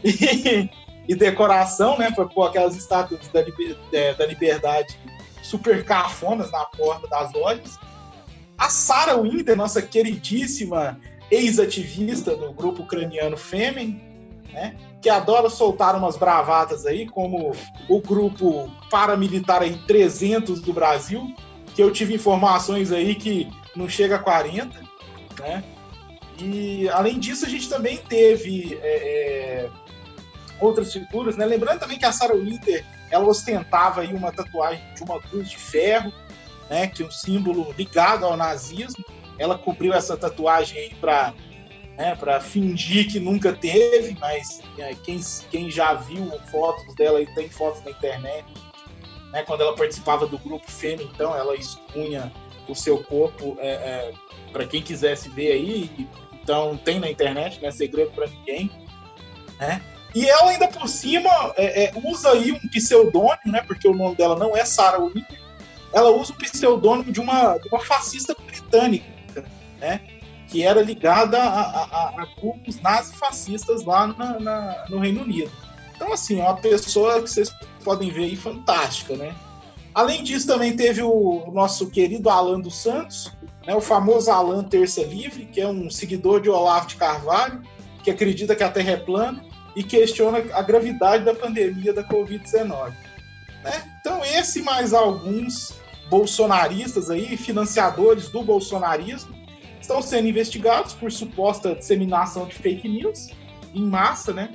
e, 0.03 0.69
e 1.07 1.15
decoração, 1.15 1.97
né? 1.97 2.11
Para 2.11 2.25
pôr 2.25 2.47
aquelas 2.47 2.75
estátuas 2.75 3.27
da, 3.27 3.41
liber- 3.41 3.77
é, 3.93 4.13
da 4.13 4.25
liberdade 4.25 4.97
super 5.41 5.83
cafonas 5.83 6.51
na 6.51 6.65
porta 6.65 7.07
das 7.07 7.31
lojas. 7.33 7.79
A 8.57 8.69
Sarah 8.69 9.17
Winter, 9.17 9.55
nossa 9.55 9.81
queridíssima 9.81 10.99
ex-ativista 11.29 12.35
do 12.35 12.51
grupo 12.51 12.83
ucraniano 12.83 13.37
Fêmen, 13.37 14.01
né? 14.51 14.75
Que 15.01 15.09
adora 15.09 15.49
soltar 15.49 15.95
umas 15.95 16.15
bravatas 16.15 16.85
aí, 16.85 17.07
como 17.07 17.53
o 17.89 18.01
grupo 18.01 18.69
paramilitar 18.89 19.61
aí 19.61 19.75
300 19.87 20.61
do 20.61 20.71
Brasil, 20.71 21.33
que 21.73 21.81
eu 21.81 21.91
tive 21.91 22.13
informações 22.13 22.91
aí 22.91 23.15
que 23.15 23.49
não 23.75 23.89
chega 23.89 24.17
a 24.17 24.19
40, 24.19 24.79
né? 25.39 25.63
E 26.37 26.89
além 26.89 27.19
disso, 27.19 27.45
a 27.45 27.49
gente 27.49 27.69
também 27.69 27.97
teve 27.97 28.79
é, 28.81 29.65
é, 29.65 29.69
outras 30.59 30.91
figuras, 30.91 31.35
né? 31.37 31.45
Lembrando 31.45 31.79
também 31.79 31.97
que 31.97 32.05
a 32.05 32.11
Sarah 32.11 32.35
Winter 32.35 32.85
ela 33.09 33.25
ostentava 33.25 34.01
aí 34.01 34.13
uma 34.13 34.31
tatuagem 34.31 34.81
de 34.95 35.03
uma 35.03 35.19
cruz 35.19 35.49
de 35.49 35.57
ferro, 35.57 36.11
né? 36.69 36.87
Que 36.87 37.03
é 37.03 37.05
um 37.05 37.11
símbolo 37.11 37.73
ligado 37.77 38.25
ao 38.25 38.35
nazismo. 38.35 39.03
Ela 39.37 39.57
cobriu 39.57 39.93
essa 39.93 40.15
tatuagem 40.17 40.95
para 40.99 41.33
né, 41.97 42.15
para 42.15 42.39
fingir 42.39 43.11
que 43.11 43.19
nunca 43.19 43.53
teve, 43.53 44.17
mas 44.19 44.61
é, 44.77 44.93
quem, 44.95 45.19
quem 45.49 45.69
já 45.69 45.93
viu 45.93 46.31
fotos 46.51 46.95
dela 46.95 47.21
e 47.21 47.25
tem 47.33 47.49
fotos 47.49 47.83
na 47.83 47.91
internet, 47.91 48.45
né, 49.31 49.43
quando 49.43 49.61
ela 49.61 49.75
participava 49.75 50.25
do 50.27 50.37
grupo 50.37 50.69
Fêmea, 50.69 51.05
então 51.05 51.35
ela 51.35 51.55
expunha 51.55 52.31
o 52.67 52.75
seu 52.75 53.03
corpo 53.03 53.57
é, 53.59 53.69
é, 53.69 54.13
para 54.51 54.65
quem 54.65 54.81
quisesse 54.81 55.29
ver 55.29 55.51
aí, 55.51 56.07
então 56.41 56.77
tem 56.77 56.99
na 56.99 57.09
internet, 57.09 57.61
não 57.61 57.69
é 57.69 57.71
segredo 57.71 58.11
para 58.11 58.27
ninguém, 58.27 58.71
né? 59.59 59.81
E 60.13 60.27
ela 60.27 60.51
ainda 60.51 60.67
por 60.67 60.87
cima 60.89 61.29
é, 61.55 61.85
é, 61.85 61.93
usa 62.03 62.31
aí 62.31 62.51
um 62.51 62.59
pseudônimo, 62.67 63.39
né? 63.45 63.61
Porque 63.65 63.87
o 63.87 63.93
nome 63.93 64.15
dela 64.15 64.35
não 64.35 64.55
é 64.55 64.65
Sarah 64.65 64.99
Winter. 64.99 65.39
Ela 65.93 66.09
usa 66.09 66.33
o 66.33 66.35
pseudônimo 66.35 67.11
de 67.11 67.19
uma, 67.21 67.57
de 67.57 67.67
uma 67.69 67.79
fascista 67.79 68.35
britânica, 68.45 69.05
né? 69.79 70.01
Que 70.51 70.63
era 70.63 70.81
ligada 70.81 71.41
a, 71.41 71.61
a, 71.61 72.21
a 72.21 72.27
grupos 72.39 72.79
nazifascistas 72.81 73.85
lá 73.85 74.07
na, 74.07 74.39
na, 74.39 74.85
no 74.89 74.99
Reino 74.99 75.21
Unido. 75.21 75.51
Então, 75.95 76.11
assim, 76.11 76.41
é 76.41 76.43
uma 76.43 76.57
pessoa 76.57 77.21
que 77.21 77.29
vocês 77.29 77.49
podem 77.85 78.11
ver 78.11 78.25
aí 78.25 78.35
fantástica, 78.35 79.15
né? 79.15 79.33
Além 79.93 80.23
disso, 80.23 80.47
também 80.47 80.75
teve 80.75 81.01
o 81.01 81.49
nosso 81.53 81.89
querido 81.89 82.29
Alan 82.29 82.59
dos 82.59 82.75
Santos, 82.75 83.31
né, 83.65 83.73
o 83.75 83.81
famoso 83.81 84.29
Alan 84.29 84.63
Terça 84.63 85.03
Livre, 85.03 85.45
que 85.45 85.61
é 85.61 85.67
um 85.67 85.89
seguidor 85.89 86.41
de 86.41 86.49
Olavo 86.49 86.87
de 86.87 86.95
Carvalho, 86.95 87.61
que 88.03 88.11
acredita 88.11 88.55
que 88.55 88.63
a 88.63 88.69
Terra 88.69 88.91
é 88.91 88.97
plana 88.97 89.43
e 89.75 89.83
questiona 89.83 90.39
a 90.53 90.61
gravidade 90.61 91.23
da 91.23 91.33
pandemia 91.33 91.93
da 91.93 92.03
Covid-19. 92.03 92.93
Né? 93.63 93.95
Então, 93.99 94.23
esse 94.23 94.61
mais 94.61 94.93
alguns 94.93 95.73
bolsonaristas 96.09 97.09
aí, 97.09 97.37
financiadores 97.37 98.29
do 98.29 98.43
bolsonarismo, 98.43 99.40
estão 99.91 100.01
sendo 100.01 100.27
investigados 100.27 100.93
por 100.93 101.11
suposta 101.11 101.75
disseminação 101.75 102.45
de 102.45 102.55
fake 102.55 102.87
news 102.87 103.29
em 103.73 103.83
massa, 103.83 104.33
né? 104.33 104.53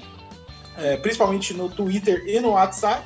É, 0.79 0.97
principalmente 0.97 1.53
no 1.55 1.69
Twitter 1.69 2.25
e 2.27 2.41
no 2.41 2.51
WhatsApp. 2.51 3.05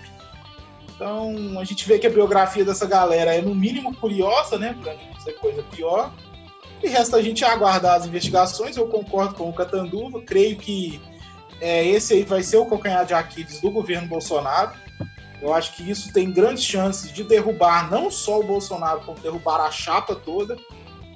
Então, 0.95 1.59
a 1.59 1.65
gente 1.65 1.87
vê 1.87 1.99
que 1.99 2.07
a 2.07 2.11
biografia 2.11 2.65
dessa 2.65 2.87
galera 2.87 3.35
é, 3.35 3.41
no 3.41 3.55
mínimo, 3.55 3.95
curiosa, 3.97 4.59
né? 4.59 4.77
Para 4.81 4.95
não 4.95 5.13
dizer 5.15 5.33
coisa 5.35 5.63
pior. 5.63 6.13
E 6.83 6.89
resta 6.89 7.17
a 7.17 7.23
gente 7.23 7.45
aguardar 7.45 7.97
as 7.97 8.07
investigações. 8.07 8.77
Eu 8.77 8.89
concordo 8.89 9.35
com 9.35 9.49
o 9.49 9.53
Catanduva. 9.53 10.23
Creio 10.23 10.57
que 10.57 11.01
é, 11.61 11.85
esse 11.87 12.15
aí 12.15 12.23
vai 12.25 12.43
ser 12.43 12.57
o 12.57 12.67
calcanhar 12.67 13.05
de 13.05 13.15
Aquiles 13.15 13.61
do 13.61 13.71
governo 13.71 14.09
Bolsonaro. 14.09 14.73
Eu 15.41 15.55
acho 15.55 15.75
que 15.75 15.89
isso 15.89 16.13
tem 16.13 16.31
grandes 16.31 16.65
chances 16.65 17.13
de 17.13 17.25
derrubar 17.25 17.91
não 17.91 18.11
só 18.11 18.41
o 18.41 18.45
Bolsonaro, 18.45 19.01
como 19.01 19.19
derrubar 19.21 19.61
a 19.61 19.71
chapa 19.71 20.15
toda, 20.15 20.57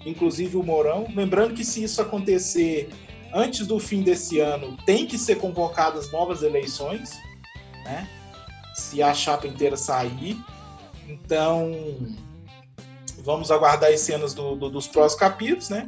inclusive 0.04 0.56
o 0.56 0.62
Mourão. 0.62 1.06
Lembrando 1.14 1.54
que 1.54 1.64
se 1.64 1.82
isso 1.82 2.00
acontecer 2.00 2.88
antes 3.32 3.66
do 3.66 3.78
fim 3.80 4.02
desse 4.02 4.38
ano, 4.40 4.76
tem 4.86 5.06
que 5.06 5.18
ser 5.18 5.36
convocadas 5.36 6.12
novas 6.12 6.42
eleições, 6.42 7.10
né? 7.84 8.08
se 8.74 9.02
a 9.02 9.14
chapa 9.14 9.46
inteira 9.46 9.76
sair. 9.76 10.38
Então, 11.08 11.72
vamos 13.18 13.50
aguardar 13.50 13.90
as 13.92 14.00
cenas 14.00 14.34
do, 14.34 14.56
do, 14.56 14.70
dos 14.70 14.86
próximos 14.86 15.20
capítulos, 15.20 15.68
né? 15.68 15.86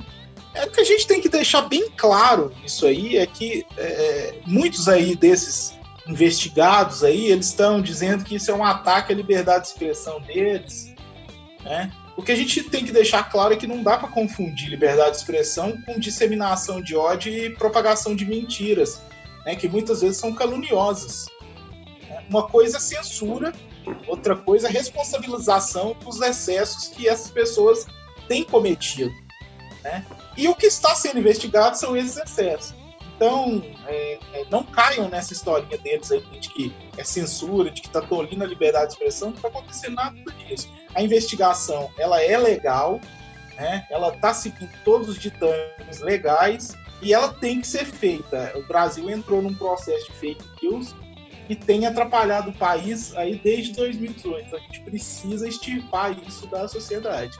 É 0.54 0.64
o 0.64 0.70
que 0.70 0.80
a 0.80 0.84
gente 0.84 1.06
tem 1.06 1.20
que 1.20 1.28
deixar 1.28 1.62
bem 1.62 1.90
claro 1.90 2.50
isso 2.64 2.86
aí 2.86 3.18
é 3.18 3.26
que 3.26 3.66
é, 3.76 4.38
muitos 4.46 4.88
aí 4.88 5.14
desses 5.14 5.76
investigados 6.08 7.04
aí 7.04 7.26
eles 7.26 7.48
estão 7.48 7.82
dizendo 7.82 8.24
que 8.24 8.36
isso 8.36 8.50
é 8.50 8.54
um 8.54 8.64
ataque 8.64 9.12
à 9.12 9.16
liberdade 9.16 9.64
de 9.64 9.72
expressão 9.72 10.18
deles, 10.22 10.94
né? 11.62 11.92
O 12.16 12.22
que 12.22 12.32
a 12.32 12.36
gente 12.36 12.62
tem 12.64 12.84
que 12.84 12.92
deixar 12.92 13.24
claro 13.24 13.52
é 13.52 13.56
que 13.56 13.66
não 13.66 13.82
dá 13.82 13.98
para 13.98 14.08
confundir 14.08 14.70
liberdade 14.70 15.12
de 15.12 15.16
expressão 15.18 15.80
com 15.82 15.98
disseminação 15.98 16.80
de 16.80 16.96
ódio 16.96 17.30
e 17.30 17.50
propagação 17.50 18.16
de 18.16 18.24
mentiras, 18.24 19.02
né? 19.44 19.54
Que 19.54 19.68
muitas 19.68 20.00
vezes 20.00 20.16
são 20.16 20.34
caluniosas. 20.34 21.26
Uma 22.28 22.48
coisa 22.48 22.78
é 22.78 22.80
censura, 22.80 23.52
outra 24.08 24.34
coisa 24.34 24.68
é 24.68 24.70
responsabilização 24.70 25.94
dos 26.04 26.20
excessos 26.20 26.88
que 26.88 27.06
essas 27.06 27.30
pessoas 27.30 27.86
têm 28.26 28.44
cometido. 28.44 29.12
Né? 29.84 30.04
E 30.36 30.48
o 30.48 30.54
que 30.54 30.66
está 30.66 30.94
sendo 30.94 31.20
investigado 31.20 31.76
são 31.76 31.96
esses 31.96 32.16
excessos. 32.16 32.74
Então, 33.16 33.62
é, 33.86 34.18
não 34.50 34.62
caiam 34.62 35.08
nessa 35.08 35.32
historinha 35.32 35.78
deles 35.78 36.12
aí 36.12 36.20
de 36.38 36.50
que 36.50 36.74
é 36.98 37.02
censura, 37.02 37.70
de 37.70 37.80
que 37.80 37.88
está 37.88 38.02
tolindo 38.02 38.44
a 38.44 38.46
liberdade 38.46 38.88
de 38.88 38.92
expressão, 38.92 39.30
não 39.30 39.36
está 39.36 39.48
acontecendo 39.48 39.94
nada 39.94 40.16
disso. 40.46 40.70
A 40.94 41.02
investigação, 41.02 41.90
ela 41.98 42.22
é 42.22 42.36
legal, 42.36 43.00
né? 43.56 43.86
ela 43.90 44.14
está 44.14 44.34
seguindo 44.34 44.70
todos 44.84 45.08
os 45.08 45.18
ditames 45.18 46.00
legais 46.00 46.76
e 47.00 47.14
ela 47.14 47.32
tem 47.32 47.62
que 47.62 47.66
ser 47.66 47.86
feita. 47.86 48.52
O 48.54 48.62
Brasil 48.64 49.08
entrou 49.08 49.40
num 49.40 49.54
processo 49.54 50.12
de 50.12 50.18
fake 50.18 50.44
news 50.62 50.94
e 51.48 51.56
tem 51.56 51.86
atrapalhado 51.86 52.50
o 52.50 52.54
país 52.54 53.16
aí 53.16 53.40
desde 53.42 53.72
2018. 53.72 54.54
A 54.54 54.58
gente 54.58 54.80
precisa 54.80 55.48
extirpar 55.48 56.16
isso 56.26 56.46
da 56.48 56.68
sociedade. 56.68 57.38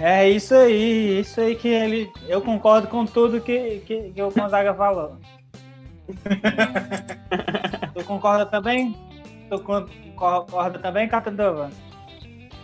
É 0.00 0.28
isso 0.28 0.54
aí, 0.54 1.20
isso 1.20 1.40
aí 1.40 1.56
que 1.56 1.68
ele. 1.68 2.10
Eu 2.28 2.40
concordo 2.42 2.88
com 2.88 3.06
tudo 3.06 3.40
que, 3.40 3.82
que, 3.86 4.10
que 4.10 4.22
o 4.22 4.30
Gonzaga 4.30 4.74
falou. 4.74 5.16
tu 7.94 8.04
concorda 8.04 8.46
também? 8.46 8.94
Tu 9.48 9.58
concorda 9.60 10.78
também, 10.78 11.08
Catandova? 11.08 11.70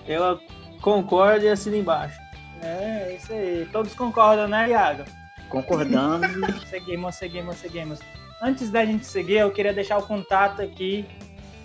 Eu 0.07 0.39
concordo 0.81 1.45
e 1.45 1.49
assino 1.49 1.77
embaixo. 1.77 2.21
É, 2.63 3.15
isso 3.17 3.33
aí. 3.33 3.69
Todos 3.73 3.95
concordam, 3.95 4.49
né, 4.49 4.71
Iago? 4.71 5.05
Concordando. 5.49 6.27
seguimos, 6.67 7.15
seguimos, 7.17 7.57
seguimos. 7.57 7.99
Antes 8.41 8.71
da 8.71 8.85
gente 8.85 9.07
seguir, 9.07 9.39
eu 9.39 9.51
queria 9.51 9.73
deixar 9.73 9.99
o 9.99 10.07
contato 10.07 10.63
aqui 10.63 11.07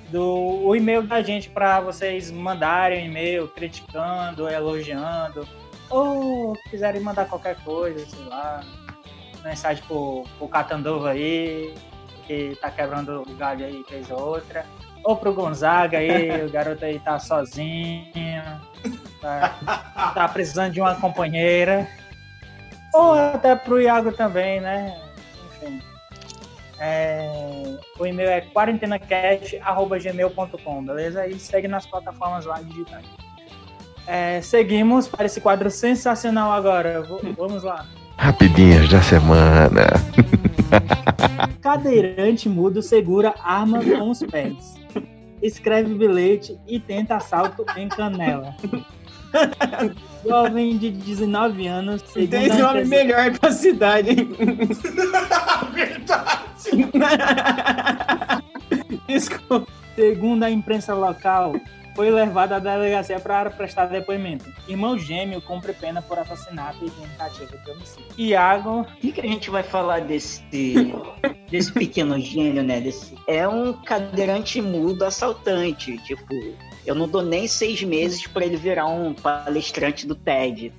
do 0.10 0.66
o 0.66 0.76
e-mail 0.76 1.04
da 1.04 1.22
gente 1.22 1.50
para 1.50 1.80
vocês 1.80 2.32
mandarem 2.32 3.04
um 3.04 3.06
e-mail 3.08 3.48
criticando, 3.50 4.50
elogiando, 4.50 5.48
ou 5.90 6.54
quiserem 6.70 7.02
mandar 7.02 7.26
qualquer 7.26 7.56
coisa, 7.64 8.06
sei 8.06 8.26
lá, 8.26 8.62
mensagem 9.44 9.84
pro, 9.86 10.24
pro 10.38 10.48
Catandova 10.48 11.12
aí, 11.12 11.74
que 12.26 12.58
tá 12.62 12.70
quebrando 12.70 13.22
o 13.22 13.36
galho 13.36 13.66
aí, 13.66 13.84
fez 13.88 14.10
outra, 14.10 14.66
ou 15.04 15.16
pro 15.16 15.34
Gonzaga 15.34 15.98
aí, 15.98 16.44
o 16.46 16.50
garoto 16.50 16.84
aí 16.84 17.00
tá 17.00 17.20
sozinho, 17.20 18.44
tá, 19.22 19.58
tá 20.14 20.28
precisando 20.28 20.74
de 20.74 20.82
uma 20.82 20.96
companheira, 20.96 21.88
ou 22.94 23.14
até 23.14 23.56
pro 23.56 23.82
Iago 23.82 24.12
também, 24.12 24.60
né? 24.60 25.00
Enfim. 25.46 25.82
É, 26.80 27.78
o 28.00 28.06
e-mail 28.06 28.30
é 28.30 28.42
quarentenacast.gmail.com, 28.42 30.86
beleza? 30.86 31.26
E 31.28 31.40
segue 31.40 31.68
nas 31.68 31.88
plataformas 31.88 32.46
lá 32.46 32.62
digitais. 32.62 33.06
É, 34.06 34.40
seguimos 34.42 35.08
para 35.08 35.26
esse 35.26 35.42
quadro 35.42 35.70
sensacional 35.70 36.52
agora. 36.52 37.02
V 37.02 37.34
vamos 37.36 37.64
lá. 37.64 37.86
Rapidinhas 38.18 38.90
da 38.90 39.02
semana. 39.02 39.88
Cadeirante 41.62 42.48
mudo 42.48 42.82
segura 42.82 43.36
arma 43.44 43.84
com 43.84 44.10
os 44.10 44.20
pés. 44.20 44.76
Escreve 45.42 45.94
bilhete 45.94 46.58
e 46.68 46.80
tenta 46.80 47.18
assalto 47.18 47.66
em 47.76 47.90
canela. 47.90 48.56
Jovem 50.26 50.78
de 50.78 50.92
19 50.92 51.68
anos. 51.68 52.02
Tem 52.02 52.50
nome 52.50 52.86
melhor 52.86 53.38
pra 53.38 53.52
cidade, 53.52 54.12
hein? 54.12 54.30
Verdade. 55.74 56.48
Desculpa. 59.08 59.68
Segundo 59.96 60.44
a 60.44 60.52
imprensa 60.52 60.94
local, 60.94 61.56
foi 61.96 62.12
levado 62.12 62.54
à 62.54 62.60
delegacia 62.60 63.20
para 63.20 63.50
prestar 63.50 63.88
depoimento. 63.88 64.46
Irmão 64.68 65.00
gêmeo 65.00 65.42
cumpre 65.42 65.74
pena 65.74 66.00
por 66.00 66.20
assassinato 66.20 66.86
e 66.86 66.90
tentativa 66.92 67.58
de 67.58 67.72
homicídio. 67.72 68.06
Iago. 68.16 68.82
O 68.82 68.86
que, 68.98 69.12
que 69.12 69.22
a 69.22 69.24
gente 69.24 69.50
vai 69.50 69.64
falar 69.64 70.02
desse, 70.02 70.94
desse 71.50 71.72
pequeno 71.72 72.20
gênio, 72.20 72.62
né? 72.62 72.80
Desse... 72.80 73.16
É 73.28 73.48
um 73.48 73.74
cadeirante 73.74 74.62
mudo 74.62 75.04
assaltante. 75.04 75.98
Tipo, 76.04 76.36
eu 76.88 76.96
não 76.96 77.08
dou 77.08 77.22
nem 77.22 77.48
seis 77.48 77.84
meses 77.84 78.26
para 78.26 78.46
ele 78.46 78.56
virar 78.56 78.88
um 78.88 79.14
palestrante 79.14 80.08
do 80.08 80.16
TED. 80.16 80.74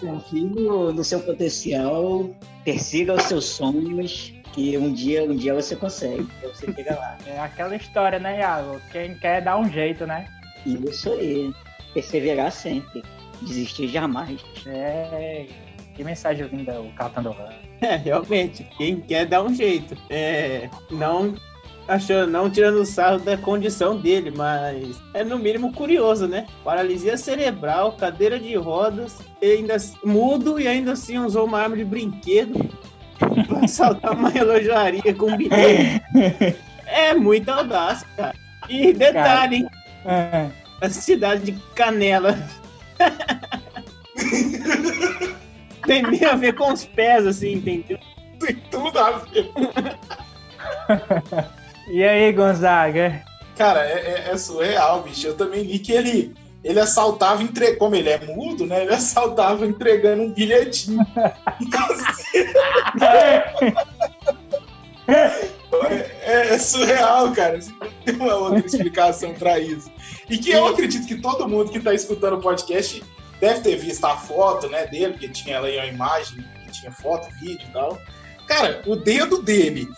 Confie 0.00 0.44
no, 0.44 0.92
no 0.92 1.02
seu 1.02 1.20
potencial, 1.20 2.30
persiga 2.64 3.14
os 3.14 3.24
seus 3.24 3.44
sonhos, 3.44 4.32
que 4.52 4.78
um 4.78 4.92
dia, 4.92 5.24
um 5.24 5.34
dia 5.34 5.52
você 5.52 5.74
consegue, 5.74 6.28
você 6.42 6.72
chega 6.72 6.94
lá. 6.94 7.18
É 7.26 7.40
aquela 7.40 7.74
história, 7.74 8.20
né, 8.20 8.38
Iago? 8.38 8.80
Quem 8.92 9.16
quer 9.18 9.42
dar 9.42 9.58
um 9.58 9.68
jeito, 9.68 10.06
né? 10.06 10.28
Isso 10.64 11.12
aí. 11.12 11.52
Perseverar 11.92 12.52
sempre. 12.52 13.02
Desistir 13.42 13.88
jamais. 13.88 14.40
É. 14.66 15.46
Que 15.94 16.04
mensagem 16.04 16.46
vinda 16.46 16.80
o 16.80 16.92
Catando 16.92 17.34
É, 17.80 17.96
realmente. 17.96 18.62
Quem 18.76 19.00
quer 19.00 19.26
dar 19.26 19.42
um 19.42 19.52
jeito. 19.52 19.96
É. 20.08 20.70
Não 20.90 21.34
achando, 21.90 22.30
não 22.30 22.48
tirando 22.48 22.86
sarro 22.86 23.18
da 23.18 23.36
condição 23.36 23.96
dele, 23.96 24.30
mas 24.30 25.02
é 25.12 25.24
no 25.24 25.36
mínimo 25.38 25.72
curioso, 25.72 26.28
né? 26.28 26.46
Paralisia 26.64 27.16
cerebral, 27.16 27.92
cadeira 27.92 28.38
de 28.38 28.54
rodas, 28.54 29.18
ainda 29.42 29.76
mudo 30.04 30.60
e 30.60 30.68
ainda 30.68 30.92
assim 30.92 31.18
usou 31.18 31.46
uma 31.46 31.60
arma 31.60 31.76
de 31.76 31.84
brinquedo 31.84 32.70
pra 33.18 33.64
assaltar 33.64 34.12
uma 34.12 34.28
relojaria 34.28 35.12
com 35.14 35.36
bilhete. 35.36 36.00
É 36.86 37.12
muita 37.12 37.54
audácia, 37.54 38.06
cara. 38.16 38.36
E 38.68 38.92
detalhe, 38.92 39.56
hein? 39.56 39.68
É. 40.04 40.48
A 40.80 40.88
cidade 40.88 41.50
de 41.50 41.52
Canela. 41.74 42.38
Tem 45.86 46.02
meio 46.04 46.30
a 46.30 46.36
ver 46.36 46.54
com 46.54 46.72
os 46.72 46.84
pés, 46.84 47.26
assim, 47.26 47.54
entendeu? 47.54 47.98
Tem 48.38 48.54
tudo 48.70 48.96
a 48.98 49.10
ver. 49.18 49.50
E 51.90 52.04
aí, 52.04 52.32
Gonzaga? 52.32 53.24
Cara, 53.56 53.84
é, 53.84 54.28
é, 54.28 54.30
é 54.30 54.36
surreal, 54.36 55.02
bicho. 55.02 55.26
Eu 55.26 55.36
também 55.36 55.64
li 55.64 55.78
que 55.80 55.92
ele 55.92 56.34
ele 56.62 56.78
assaltava, 56.78 57.42
entre... 57.42 57.74
como 57.76 57.96
ele 57.96 58.10
é 58.10 58.18
mudo, 58.18 58.66
né? 58.66 58.82
Ele 58.82 58.94
assaltava 58.94 59.66
entregando 59.66 60.22
um 60.22 60.32
bilhetinho. 60.32 61.00
é, 65.08 66.54
é, 66.54 66.58
surreal, 66.58 67.32
cara. 67.32 67.58
Tem 68.04 68.14
uma 68.14 68.34
outra 68.34 68.64
explicação 68.64 69.34
para 69.34 69.58
isso. 69.58 69.90
E 70.28 70.38
que 70.38 70.50
eu 70.50 70.66
acredito 70.66 71.06
que 71.06 71.16
todo 71.16 71.48
mundo 71.48 71.70
que 71.70 71.78
está 71.78 71.94
escutando 71.94 72.34
o 72.34 72.40
podcast 72.40 73.02
deve 73.40 73.60
ter 73.60 73.76
visto 73.76 74.04
a 74.04 74.16
foto 74.16 74.68
né, 74.68 74.86
dele, 74.86 75.12
porque 75.12 75.28
tinha 75.28 75.58
ali 75.58 75.76
uma 75.76 75.86
imagem, 75.86 76.44
tinha 76.70 76.92
foto, 76.92 77.26
vídeo 77.40 77.66
e 77.68 77.72
tal. 77.72 77.98
Cara, 78.46 78.82
o 78.86 78.96
dedo 78.96 79.40
dele 79.40 79.88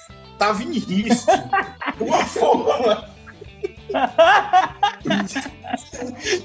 tava 0.42 0.64
em 0.64 0.72
risco 0.76 1.30
uma 2.00 2.24
forma 2.26 3.08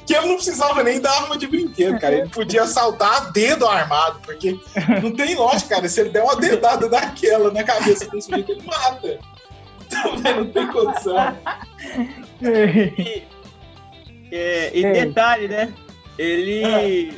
que 0.06 0.14
ele 0.14 0.28
não 0.28 0.36
precisava 0.36 0.84
nem 0.84 1.00
da 1.00 1.10
arma 1.12 1.36
de 1.38 1.48
brinquedo, 1.48 1.98
cara. 2.00 2.16
Ele 2.16 2.30
podia 2.30 2.64
assaltar 2.64 3.32
dedo 3.32 3.66
armado, 3.66 4.20
porque 4.20 4.60
não 5.02 5.12
tem 5.12 5.34
lógica, 5.34 5.76
cara. 5.76 5.90
Se 5.90 6.02
ele 6.02 6.10
der 6.10 6.24
uma 6.24 6.36
dedada 6.36 6.88
daquela 6.90 7.52
na 7.52 7.64
cabeça 7.64 8.06
do 8.10 8.22
sujeito, 8.22 8.52
ele 8.52 8.64
mata. 8.64 9.18
Então, 9.86 10.36
não 10.36 10.52
tem 10.52 10.68
condição. 10.68 11.38
E, 12.42 13.24
é, 14.36 14.78
e 14.78 14.94
detalhe, 14.94 15.48
né? 15.48 15.74
Ele. 16.18 17.18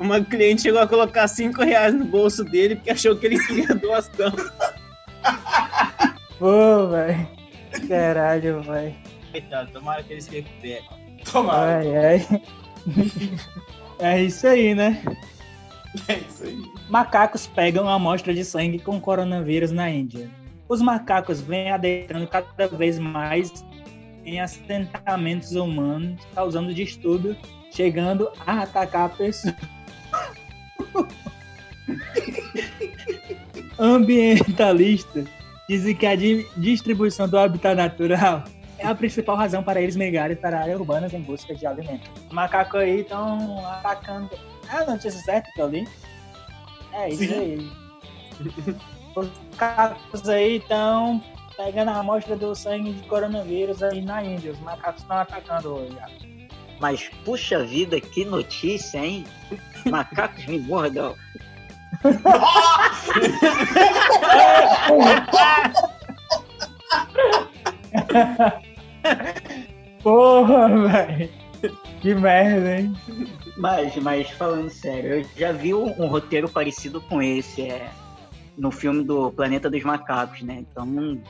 Uma 0.00 0.24
cliente 0.24 0.62
chegou 0.62 0.80
a 0.80 0.86
colocar 0.86 1.28
5 1.28 1.62
reais 1.62 1.92
no 1.92 2.06
bolso 2.06 2.42
dele 2.42 2.76
porque 2.76 2.90
achou 2.90 3.14
que 3.14 3.26
ele 3.26 3.38
queria 3.46 3.74
doação. 3.74 4.32
Pô, 6.40 6.88
velho. 6.88 7.28
Caralho, 7.86 8.62
velho. 8.62 8.94
Coitado, 9.30 9.70
tomara 9.72 10.02
que 10.02 10.14
eles 10.14 10.24
se 10.24 10.36
recuperem. 10.36 10.82
Tomara. 11.30 11.80
Ai, 11.80 11.96
ai. 11.96 12.42
É 14.02 14.22
isso 14.22 14.46
aí, 14.46 14.74
né? 14.74 15.02
É 16.08 16.14
isso 16.14 16.44
aí. 16.44 16.58
Macacos 16.88 17.46
pegam 17.46 17.86
amostra 17.86 18.32
de 18.32 18.42
sangue 18.42 18.78
com 18.78 18.98
coronavírus 18.98 19.70
na 19.70 19.90
Índia. 19.90 20.30
Os 20.66 20.80
macacos 20.80 21.42
vêm 21.42 21.70
adentrando 21.70 22.26
cada 22.26 22.66
vez 22.68 22.98
mais 22.98 23.62
em 24.24 24.40
assentamentos 24.40 25.54
humanos, 25.54 26.18
causando 26.34 26.72
distúrbio, 26.72 27.36
chegando 27.70 28.32
a 28.46 28.62
atacar 28.62 29.14
pessoas. 29.14 29.54
Ambientalistas 33.78 35.28
dizem 35.70 35.94
que 35.94 36.04
a 36.04 36.16
di- 36.16 36.44
distribuição 36.56 37.28
do 37.28 37.38
habitat 37.38 37.76
natural 37.76 38.42
é 38.76 38.86
a 38.88 38.94
principal 38.94 39.36
razão 39.36 39.62
para 39.62 39.80
eles 39.80 39.94
migrarem 39.94 40.36
para 40.36 40.58
áreas 40.62 40.80
urbanas 40.80 41.14
em 41.14 41.20
busca 41.20 41.54
de 41.54 41.64
alimento. 41.64 42.10
Os 42.26 42.32
macacos 42.32 42.80
aí 42.80 43.02
estão 43.02 43.64
atacando. 43.66 44.30
É 44.68 44.76
a 44.78 44.86
notícia 44.86 45.20
certa 45.20 45.48
que 45.54 45.60
eu 45.62 45.68
li? 45.68 45.86
É 46.92 47.08
isso 47.10 47.24
Sim. 47.24 47.34
aí. 47.34 47.70
Os 49.14 49.30
macacos 49.52 50.28
aí 50.28 50.56
estão 50.56 51.22
pegando 51.56 51.90
a 51.90 51.98
amostra 51.98 52.34
do 52.34 52.52
sangue 52.52 52.92
de 52.92 53.06
coronavírus 53.06 53.80
aí 53.80 54.00
na 54.02 54.24
Índia. 54.24 54.50
Os 54.50 54.60
macacos 54.60 55.02
estão 55.02 55.18
atacando 55.18 55.68
hoje. 55.74 55.96
Mas, 56.80 57.08
puxa 57.24 57.62
vida, 57.62 58.00
que 58.00 58.24
notícia, 58.24 58.98
hein? 58.98 59.24
Macacos 59.88 60.46
me 60.46 60.58
mordam. 60.58 61.14
Porra, 70.02 70.68
velho. 70.68 71.30
Que 72.00 72.14
merda, 72.14 72.80
hein? 72.80 72.96
Mas, 73.56 73.94
mas 73.96 74.30
falando 74.30 74.70
sério, 74.70 75.16
eu 75.16 75.26
já 75.36 75.50
vi 75.52 75.74
um, 75.74 75.88
um 76.02 76.06
roteiro 76.06 76.48
parecido 76.48 77.02
com 77.02 77.20
esse, 77.20 77.60
é, 77.62 77.90
no 78.56 78.70
filme 78.70 79.04
do 79.04 79.30
Planeta 79.30 79.68
dos 79.68 79.82
Macacos, 79.82 80.40
né? 80.40 80.60
Então, 80.60 81.20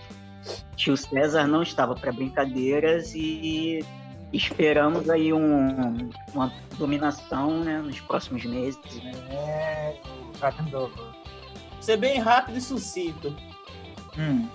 tio 0.76 0.96
César 0.96 1.48
não 1.48 1.62
estava 1.62 1.96
para 1.96 2.12
brincadeiras 2.12 3.12
e 3.14 3.84
esperamos 4.32 5.08
aí 5.10 5.32
um, 5.32 6.10
uma 6.32 6.52
dominação 6.78 7.60
né, 7.60 7.78
nos 7.78 8.00
próximos 8.00 8.44
meses. 8.44 9.02
Né? 9.02 9.12
É. 9.30 9.96
Catandova. 10.40 11.14
Ser 11.80 11.96
bem 11.96 12.18
rápido 12.18 12.58
e 12.58 12.60
sucinto. 12.60 13.34
Hum. 14.18 14.48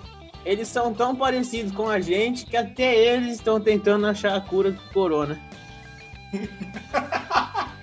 Eles 0.45 0.67
são 0.67 0.93
tão 0.93 1.15
parecidos 1.15 1.71
com 1.71 1.89
a 1.89 1.99
gente 1.99 2.45
que 2.45 2.55
até 2.55 2.95
eles 2.95 3.35
estão 3.35 3.59
tentando 3.59 4.05
achar 4.05 4.35
a 4.35 4.41
cura 4.41 4.71
do 4.71 4.81
corona. 4.93 5.39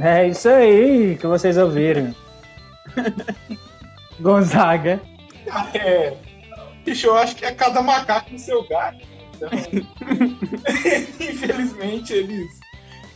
É 0.00 0.28
isso 0.28 0.48
aí 0.48 1.16
que 1.16 1.26
vocês 1.26 1.56
ouviram. 1.56 2.14
Gonzaga. 4.20 5.00
É. 5.74 6.16
Bicho, 6.84 7.08
eu 7.08 7.16
acho 7.16 7.34
que 7.34 7.44
é 7.44 7.52
cada 7.52 7.82
macaco 7.82 8.30
no 8.30 8.38
seu 8.38 8.66
gato. 8.68 9.04
Então, 9.38 9.48
infelizmente, 11.20 12.12
eles, 12.12 12.58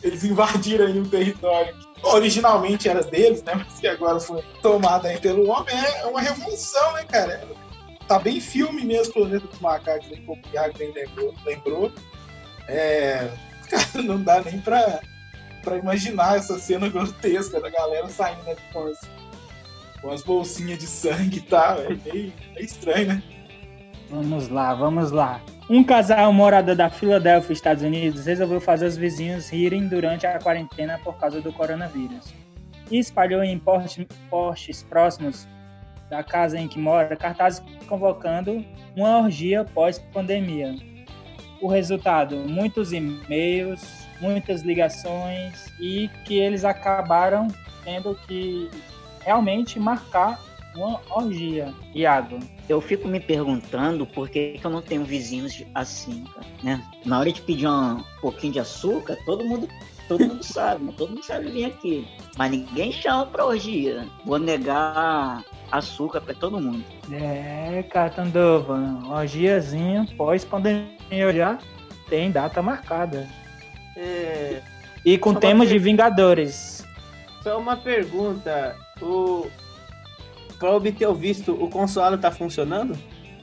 eles 0.03 0.25
invadiram 0.25 0.87
aí 0.87 0.99
um 0.99 1.09
território 1.09 1.75
que 1.75 2.07
originalmente 2.07 2.89
era 2.89 3.03
deles, 3.03 3.43
né? 3.43 3.55
Mas 3.55 3.81
que 3.81 3.87
agora 3.87 4.21
foi 4.21 4.43
tomado 4.63 5.07
aí 5.07 5.19
pelo 5.19 5.49
homem. 5.49 5.75
É 5.75 6.07
uma 6.07 6.21
revolução, 6.21 6.93
né, 6.93 7.05
cara? 7.05 7.47
Tá 8.07 8.19
bem 8.19 8.41
filme 8.41 8.85
mesmo, 8.85 9.15
Planeta 9.15 9.47
dos 9.47 9.61
Macacos, 9.61 10.09
aí, 10.11 10.21
como 10.23 10.39
o 10.39 10.51
Thiago 10.51 10.79
bem 10.79 10.93
lembrou. 10.93 11.35
lembrou. 11.45 11.93
É, 12.69 13.31
cara, 13.69 14.03
não 14.03 14.23
dá 14.23 14.41
nem 14.41 14.61
pra, 14.61 15.01
pra 15.63 15.77
imaginar 15.77 16.37
essa 16.37 16.59
cena 16.59 16.89
grotesca 16.89 17.61
da 17.61 17.71
galera 17.71 18.09
saindo 18.09 18.43
né, 18.45 18.57
com 18.73 18.87
as, 18.87 19.01
com 20.01 20.11
as 20.11 20.23
bolsinhas 20.23 20.79
de 20.79 20.87
sangue 20.87 21.39
e 21.39 21.43
tal. 21.43 21.81
É 21.81 21.89
meio, 21.89 22.33
meio 22.55 22.65
estranho, 22.65 23.09
né? 23.09 23.23
Vamos 24.11 24.49
lá, 24.49 24.75
vamos 24.75 25.11
lá. 25.11 25.41
Um 25.71 25.85
casal 25.85 26.33
morador 26.33 26.75
da 26.75 26.91
Filadélfia, 26.91 27.53
Estados 27.53 27.85
Unidos, 27.85 28.27
resolveu 28.27 28.61
fazer 28.61 28.87
os 28.87 28.97
vizinhos 28.97 29.49
rirem 29.49 29.87
durante 29.87 30.27
a 30.27 30.39
quarentena 30.39 30.99
por 30.99 31.17
causa 31.17 31.41
do 31.41 31.53
coronavírus. 31.53 32.35
E 32.91 32.99
espalhou 32.99 33.45
em 33.45 33.59
postes, 33.59 34.83
próximos 34.83 35.47
da 36.11 36.23
casa 36.23 36.59
em 36.59 36.67
que 36.67 36.79
mora 36.79 37.17
cartazes 37.17 37.63
convocando 37.87 38.65
uma 38.97 39.21
orgia 39.21 39.65
pós-pandemia. 39.65 40.75
O 41.61 41.69
resultado: 41.69 42.37
muitos 42.37 42.93
e-mails, 42.93 44.07
muitas 44.21 44.63
ligações 44.63 45.73
e 45.81 46.09
que 46.25 46.39
eles 46.39 46.65
acabaram 46.65 47.47
tendo 47.85 48.15
que 48.27 48.69
realmente 49.21 49.79
marcar 49.79 50.39
uma 50.77 51.01
orgia. 51.11 51.73
Iago, 51.95 52.39
Eu 52.69 52.81
fico 52.81 53.07
me 53.09 53.21
perguntando 53.21 54.07
por 54.07 54.29
que, 54.29 54.53
que 54.59 54.65
eu 54.65 54.71
não 54.71 54.81
tenho 54.83 55.05
vizinhos 55.05 55.63
assim, 55.75 56.25
cara, 56.35 56.47
né? 56.63 56.83
Na 57.05 57.19
hora 57.19 57.33
de 57.33 57.43
pedir 57.43 57.67
um 57.69 58.03
pouquinho 58.21 58.53
de 58.55 58.61
açúcar, 58.61 59.17
todo 59.27 59.45
mundo, 59.45 59.69
todo 60.09 60.25
mundo 60.25 60.43
sabe, 60.45 60.85
né? 60.85 60.93
todo 60.97 61.11
mundo 61.11 61.25
sabe 61.25 61.51
vir 61.51 61.67
aqui. 61.67 62.07
Mas 62.39 62.51
ninguém 62.51 62.93
chama 62.93 63.27
pra 63.27 63.45
orgia. 63.45 64.07
Vou 64.25 64.39
negar 64.39 65.45
açúcar 65.71 66.21
pra 66.21 66.35
todo 66.35 66.61
mundo. 66.61 66.85
É, 67.11 67.83
Catandova, 67.91 68.79
orgiazinha 69.09 70.07
pós-pandemia 70.17 71.33
já 71.35 71.59
tem 72.09 72.31
data 72.31 72.63
marcada. 72.63 73.29
É, 73.97 74.61
E 75.05 75.19
com 75.19 75.33
Só 75.33 75.41
temas 75.41 75.69
uma 75.69 75.73
de 75.75 75.79
Vingadores. 75.79 76.87
só 77.43 77.59
uma 77.59 77.77
pergunta. 77.77 78.77
O... 79.01 79.47
Pra 80.63 80.71
obter 80.71 81.09
o 81.09 81.13
visto, 81.13 81.61
o 81.61 81.69
consulado 81.69 82.17
tá 82.17 82.31
funcionando? 82.31 82.97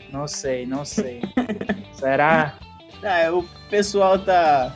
Não 0.09 0.25
sei, 0.25 0.65
não 0.65 0.85
sei. 0.85 1.19
Será? 1.91 2.57
Ah, 3.03 3.17
é, 3.17 3.29
o 3.29 3.43
pessoal 3.69 4.17
tá, 4.17 4.73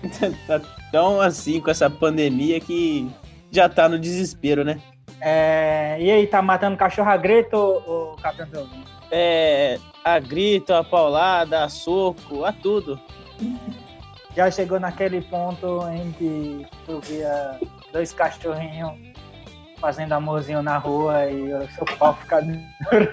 tá 0.46 0.60
tão 0.92 1.20
assim 1.20 1.60
com 1.60 1.68
essa 1.68 1.90
pandemia 1.90 2.60
que 2.60 3.10
já 3.50 3.68
tá 3.68 3.88
no 3.88 3.98
desespero, 3.98 4.62
né? 4.62 4.80
É, 5.20 5.96
e 5.98 6.08
aí, 6.08 6.24
tá 6.28 6.40
matando 6.40 6.76
cachorro 6.76 7.10
a 7.10 7.16
grito, 7.16 7.56
ô, 7.56 8.12
ô 8.12 8.16
Catandova? 8.22 8.70
É, 9.10 9.80
a 10.04 10.20
grito, 10.20 10.72
a 10.72 10.84
paulada, 10.84 11.64
a 11.64 11.68
soco, 11.68 12.44
a 12.44 12.52
tudo. 12.52 12.96
Já 14.36 14.48
chegou 14.52 14.78
naquele 14.78 15.20
ponto 15.20 15.80
em 15.88 16.12
que 16.12 16.64
tu 16.86 17.00
via 17.00 17.58
dois 17.92 18.12
cachorrinhos 18.12 19.15
fazendo 19.76 20.12
amorzinho 20.12 20.62
na 20.62 20.78
rua 20.78 21.30
e 21.30 21.52
o 21.52 21.68
seu 21.70 21.84
pau 21.98 22.16
fica 22.20 22.40
duro. 22.42 23.10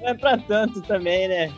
Não 0.00 0.08
é 0.08 0.14
pra 0.14 0.38
tanto 0.38 0.80
também, 0.82 1.28
né? 1.28 1.52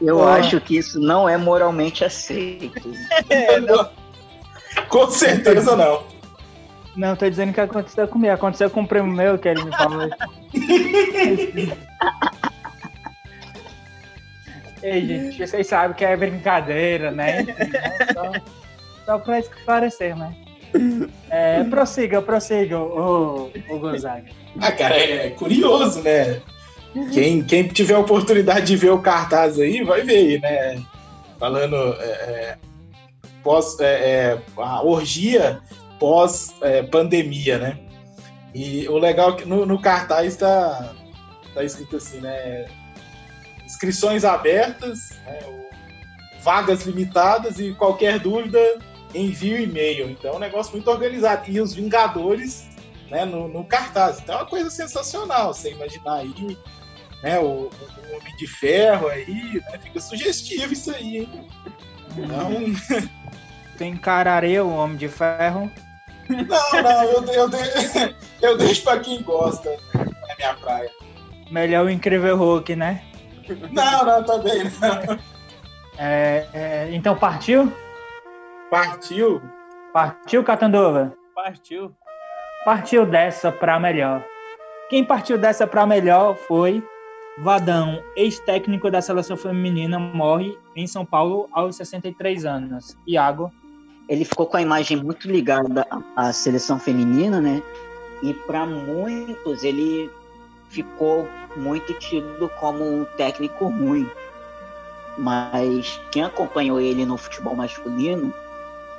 Eu 0.00 0.18
Pô. 0.18 0.28
acho 0.28 0.60
que 0.60 0.76
isso 0.76 1.00
não 1.00 1.28
é 1.28 1.36
moralmente 1.36 2.04
aceito. 2.04 2.92
É, 3.28 3.60
não, 3.60 3.90
Com 4.88 5.10
certeza 5.10 5.76
não. 5.76 6.17
Não, 6.98 7.14
tô 7.14 7.30
dizendo 7.30 7.52
que 7.52 7.60
aconteceu 7.60 8.08
comigo. 8.08 8.34
Aconteceu 8.34 8.68
com 8.68 8.80
um 8.80 8.86
primo 8.86 9.06
meu 9.06 9.38
que 9.38 9.46
ele 9.46 9.62
me 9.62 9.70
falou. 9.70 10.10
Ei, 14.82 15.06
gente, 15.06 15.46
vocês 15.46 15.68
sabem 15.68 15.96
que 15.96 16.04
é 16.04 16.16
brincadeira, 16.16 17.12
né? 17.12 17.46
Só, 18.12 18.32
só 19.06 19.16
pra 19.18 19.38
esclarecer, 19.38 20.16
né? 20.16 20.34
É, 21.30 21.62
prossiga, 21.64 22.20
prossiga, 22.20 22.80
ô, 22.80 23.52
ô 23.68 23.78
Gonzaga. 23.78 24.26
Ah, 24.60 24.72
cara, 24.72 24.96
é 24.96 25.30
curioso, 25.30 26.02
né? 26.02 26.40
Quem, 27.12 27.44
quem 27.44 27.68
tiver 27.68 27.94
a 27.94 28.00
oportunidade 28.00 28.66
de 28.66 28.76
ver 28.76 28.90
o 28.90 29.00
cartaz 29.00 29.60
aí, 29.60 29.84
vai 29.84 30.02
ver 30.02 30.16
aí, 30.16 30.40
né? 30.40 30.82
Falando 31.38 31.76
é, 32.00 32.06
é, 32.06 32.58
pós 33.44 33.78
é, 33.78 33.84
é, 33.84 34.38
a 34.56 34.82
orgia 34.82 35.60
pós 35.98 36.54
é, 36.60 36.82
né? 37.58 37.78
E 38.54 38.88
o 38.88 38.98
legal 38.98 39.32
é 39.32 39.36
que 39.36 39.44
no, 39.44 39.66
no 39.66 39.80
cartaz 39.80 40.34
está 40.34 40.94
tá 41.54 41.62
escrito 41.62 41.96
assim, 41.96 42.20
né? 42.20 42.66
Inscrições 43.64 44.24
abertas, 44.24 45.10
né? 45.26 45.38
vagas 46.40 46.84
limitadas 46.84 47.58
e 47.58 47.74
qualquer 47.74 48.18
dúvida 48.18 48.58
envie 49.14 49.62
e-mail. 49.62 50.10
Então 50.10 50.32
é 50.32 50.36
um 50.36 50.40
negócio 50.40 50.72
muito 50.72 50.90
organizado. 50.90 51.50
E 51.50 51.60
os 51.60 51.74
Vingadores 51.74 52.68
né, 53.10 53.24
no, 53.24 53.48
no 53.48 53.64
cartaz. 53.64 54.20
Então 54.20 54.36
é 54.36 54.38
uma 54.38 54.46
coisa 54.46 54.70
sensacional 54.70 55.52
você 55.52 55.72
imaginar 55.72 56.14
aí 56.14 56.58
né, 57.22 57.38
o, 57.38 57.70
o 57.70 58.16
Homem 58.16 58.36
de 58.36 58.46
Ferro 58.46 59.08
aí, 59.08 59.60
né, 59.70 59.78
fica 59.82 60.00
sugestivo 60.00 60.72
isso 60.72 60.90
aí, 60.90 61.18
hein? 61.18 61.48
Então... 62.16 63.08
Tu 63.76 63.84
encararia 63.84 64.64
o 64.64 64.74
Homem 64.74 64.96
de 64.96 65.08
Ferro? 65.08 65.70
Não, 66.28 66.82
não, 66.82 67.04
eu, 67.04 67.24
eu, 67.24 67.50
eu 68.42 68.58
deixo 68.58 68.82
pra 68.82 69.00
quem 69.00 69.22
gosta, 69.22 69.68
é 69.68 70.36
minha 70.36 70.54
praia. 70.54 70.90
Melhor 71.50 71.86
o 71.86 71.90
Incrível 71.90 72.36
Hulk, 72.36 72.76
né? 72.76 73.02
Não, 73.72 74.04
não, 74.04 74.22
também 74.22 74.64
não. 74.64 75.18
É, 75.98 76.46
é, 76.52 76.88
então 76.92 77.16
partiu? 77.16 77.72
Partiu? 78.70 79.42
Partiu, 79.92 80.44
Catanduva? 80.44 81.14
Partiu. 81.34 81.94
Partiu 82.64 83.06
dessa 83.06 83.50
pra 83.50 83.80
melhor. 83.80 84.22
Quem 84.90 85.04
partiu 85.04 85.38
dessa 85.38 85.66
pra 85.66 85.86
melhor 85.86 86.36
foi 86.36 86.82
Vadão, 87.40 88.02
ex-técnico 88.16 88.90
da 88.90 89.00
seleção 89.00 89.36
feminina, 89.36 89.96
morre 89.98 90.58
em 90.74 90.88
São 90.88 91.06
Paulo 91.06 91.48
aos 91.52 91.76
63 91.76 92.44
anos. 92.44 92.96
Iago. 93.06 93.52
Ele 94.08 94.24
ficou 94.24 94.46
com 94.46 94.56
a 94.56 94.62
imagem 94.62 94.96
muito 94.96 95.30
ligada 95.30 95.86
à 96.16 96.32
seleção 96.32 96.78
feminina, 96.78 97.40
né? 97.40 97.62
E 98.22 98.32
para 98.32 98.64
muitos 98.64 99.62
ele 99.62 100.10
ficou 100.70 101.28
muito 101.56 101.92
tido 101.94 102.48
como 102.60 102.84
um 102.84 103.04
técnico 103.16 103.66
ruim. 103.66 104.10
Mas 105.18 106.00
quem 106.10 106.24
acompanhou 106.24 106.80
ele 106.80 107.04
no 107.04 107.16
futebol 107.16 107.54
masculino 107.54 108.32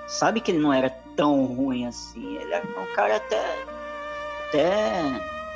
sabe 0.08 0.42
que 0.42 0.52
ele 0.52 0.60
não 0.60 0.74
era 0.74 0.90
tão 1.16 1.46
ruim 1.46 1.86
assim. 1.86 2.38
Ele 2.38 2.54
era 2.54 2.66
um 2.66 2.94
cara 2.94 3.16
até, 3.16 3.64
até 4.48 5.02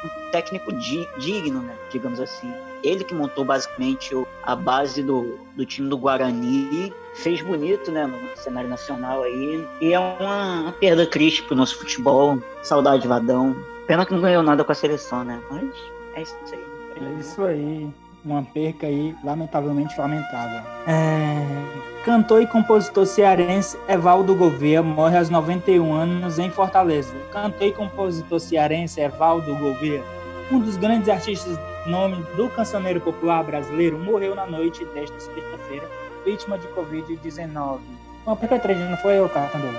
um 0.04 0.32
técnico 0.32 0.72
digno, 0.74 1.62
né? 1.62 1.78
Digamos 1.92 2.20
assim. 2.20 2.52
Ele 2.84 3.04
que 3.04 3.14
montou 3.14 3.46
basicamente 3.46 4.14
a 4.44 4.56
base 4.56 5.02
do, 5.02 5.40
do 5.56 5.66
time 5.66 5.90
do 5.90 5.98
Guarani, 5.98 6.94
fez 7.14 7.42
bonito, 7.42 7.92
né, 7.92 8.06
no 8.06 8.20
cenário 8.36 8.70
nacional 8.70 9.24
aí. 9.24 9.66
E 9.80 9.94
é 9.94 10.00
uma, 10.00 10.74
perda 10.80 11.06
triste 11.06 11.44
pro 11.44 11.56
nosso 11.56 11.78
futebol. 11.80 12.38
Saudade, 12.62 13.08
Vadão. 13.08 13.56
Pena 13.88 14.06
que 14.06 14.14
não 14.14 14.22
ganhou 14.22 14.44
nada 14.44 14.64
com 14.64 14.72
a 14.72 14.76
seleção, 14.76 15.24
né? 15.24 15.40
Mas 15.50 15.72
é 16.16 16.22
isso 16.22 16.36
aí. 16.52 16.66
É 16.96 17.20
isso 17.20 17.44
aí. 17.44 17.90
Uma 18.26 18.44
perca 18.44 18.88
aí, 18.88 19.16
lamentavelmente 19.24 20.00
lamentável. 20.00 20.62
É... 20.88 21.94
Cantor 22.06 22.42
e 22.42 22.48
compositor 22.48 23.06
cearense 23.06 23.78
Evaldo 23.88 24.36
Gouveia 24.36 24.82
morre 24.82 25.18
aos 25.18 25.30
91 25.30 25.94
anos 25.94 26.40
em 26.40 26.50
Fortaleza. 26.50 27.14
Cantor 27.32 27.68
e 27.68 27.72
compositor 27.72 28.40
cearense 28.40 29.02
Evaldo 29.02 29.56
Gouveia, 29.56 30.04
um 30.52 30.60
dos 30.60 30.78
grandes 30.78 31.10
artistas 31.10 31.58
nome 31.86 32.24
do 32.36 32.50
cancioneiro 32.50 33.02
popular 33.02 33.44
brasileiro, 33.44 33.98
morreu 33.98 34.36
na 34.36 34.46
noite 34.46 34.86
desta 34.86 35.20
sexta-feira, 35.20 35.88
vítima 36.26 36.58
de 36.58 36.68
Covid-19. 36.70 37.80
Uma 38.26 38.38
triste, 38.38 38.84
não 38.84 38.98
foi 38.98 39.20
eu, 39.20 39.28
Catandolo? 39.28 39.78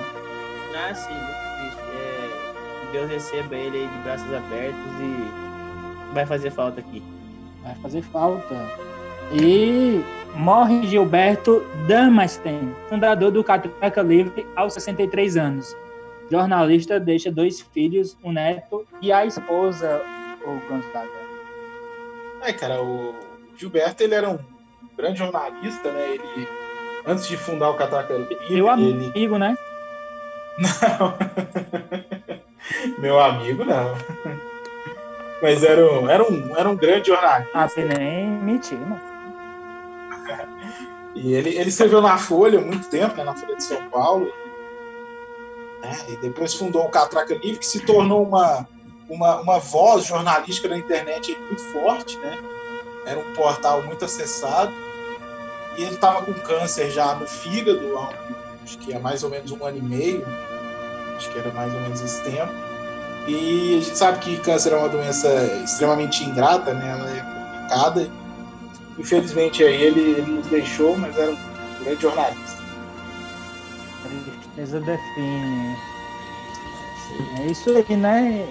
Ah, 0.77 0.95
sim, 0.95 1.13
muito 1.13 1.45
triste. 1.59 1.81
É... 1.97 2.93
Deus 2.93 3.11
receba 3.11 3.55
ele 3.55 3.79
aí 3.79 3.89
de 3.89 3.99
braços 4.03 4.35
abertos 4.35 4.93
e 5.01 6.13
vai 6.13 6.27
fazer 6.27 6.51
falta 6.51 6.81
aqui. 6.81 7.03
Vai 7.63 7.75
fazer 7.77 8.03
falta. 8.03 8.55
E 9.33 10.05
morre 10.37 10.87
Gilberto 10.87 11.65
Damastem, 11.89 12.75
fundador 12.89 13.31
do 13.31 13.43
Catraca 13.43 14.03
Livre, 14.03 14.47
aos 14.55 14.75
63 14.75 15.37
anos. 15.37 15.75
Jornalista 16.31 17.01
deixa 17.01 17.31
dois 17.31 17.61
filhos, 17.61 18.17
um 18.23 18.33
neto 18.33 18.87
e 19.01 19.11
a 19.11 19.25
esposa, 19.25 20.03
o 20.45 20.69
Gonzaga. 20.69 21.24
É, 22.45 22.53
cara, 22.53 22.83
o 22.83 23.15
Gilberto 23.57 24.03
ele 24.03 24.15
era 24.15 24.29
um 24.29 24.39
grande 24.99 25.19
jornalista, 25.19 25.91
né? 25.91 26.11
Ele, 26.11 26.49
antes 27.07 27.27
de 27.27 27.39
fundar 27.39 27.71
o 27.71 27.75
Catraca 27.75 28.13
Livre, 28.13 28.37
Meu 28.51 28.69
amigo, 28.69 29.11
ele... 29.15 29.39
né? 29.39 29.57
Não. 30.59 31.15
Meu 33.01 33.19
amigo, 33.19 33.65
não. 33.65 33.95
Mas 35.41 35.65
era 35.65 35.91
um, 35.91 36.11
era 36.11 36.23
um, 36.23 36.57
era 36.57 36.69
um 36.69 36.77
grande 36.77 37.09
jornalista. 37.09 37.51
Ah, 37.55 37.67
você 37.67 37.83
nem 37.83 38.27
mentir, 38.27 38.79
mano. 38.79 39.01
E 41.15 41.33
ele, 41.33 41.51
ele 41.51 41.69
escreveu 41.69 42.03
na 42.03 42.19
Folha 42.19 42.59
há 42.59 42.63
muito 42.63 42.91
tempo, 42.91 43.17
né, 43.17 43.25
na 43.25 43.35
Folha 43.35 43.57
de 43.57 43.65
São 43.65 43.89
Paulo. 43.89 44.31
Né, 45.83 45.97
e 46.09 46.17
depois 46.17 46.53
fundou 46.53 46.85
o 46.85 46.91
Catraca 46.91 47.35
Livre, 47.35 47.59
que 47.59 47.67
se 47.67 47.81
tornou 47.81 48.23
uma, 48.23 48.69
uma, 49.09 49.41
uma 49.41 49.59
voz 49.59 50.07
jornalística 50.07 50.69
na 50.69 50.79
internet 50.79 51.37
muito 51.47 51.63
forte. 51.73 52.17
Né? 52.19 52.39
Era 53.07 53.19
um 53.19 53.33
portal 53.35 53.83
muito 53.83 54.05
acessado. 54.05 54.73
E 55.77 55.83
ele 55.83 55.95
estava 55.95 56.23
com 56.23 56.33
câncer 56.33 56.91
já 56.91 57.15
no 57.17 57.27
fígado, 57.27 57.81
acho 58.63 58.79
que 58.79 58.95
há 58.95 59.01
mais 59.01 59.25
ou 59.25 59.31
menos 59.31 59.51
um 59.51 59.65
ano 59.65 59.79
e 59.79 59.83
meio. 59.83 60.25
Acho 61.17 61.31
que 61.31 61.39
era 61.39 61.51
mais 61.53 61.73
ou 61.75 61.81
menos 61.81 62.01
esse 62.01 62.23
tempo. 62.23 62.53
E 63.27 63.79
a 63.79 63.85
gente 63.85 63.97
sabe 63.97 64.19
que 64.19 64.37
câncer 64.39 64.73
é 64.73 64.77
uma 64.77 64.89
doença 64.89 65.29
extremamente 65.65 66.23
ingrata, 66.23 66.75
né? 66.75 66.91
Ela 66.91 67.11
é 67.11 67.21
complicada. 67.21 68.11
Infelizmente 68.99 69.65
aí 69.65 69.83
ele, 69.83 70.01
ele 70.01 70.33
nos 70.33 70.47
deixou, 70.47 70.97
mas 70.97 71.17
era 71.17 71.33
um 71.33 71.85
grande 71.85 72.03
jornalista. 72.03 72.63
Tristeza 74.55 74.81
define. 74.81 75.77
É 77.41 77.47
isso 77.47 77.71
aí, 77.71 77.97
né? 77.97 78.47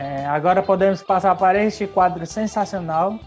É, 0.00 0.24
agora 0.24 0.62
podemos 0.62 1.02
passar 1.02 1.34
para 1.34 1.62
este 1.62 1.86
quadro 1.86 2.24
sensacional. 2.24 3.20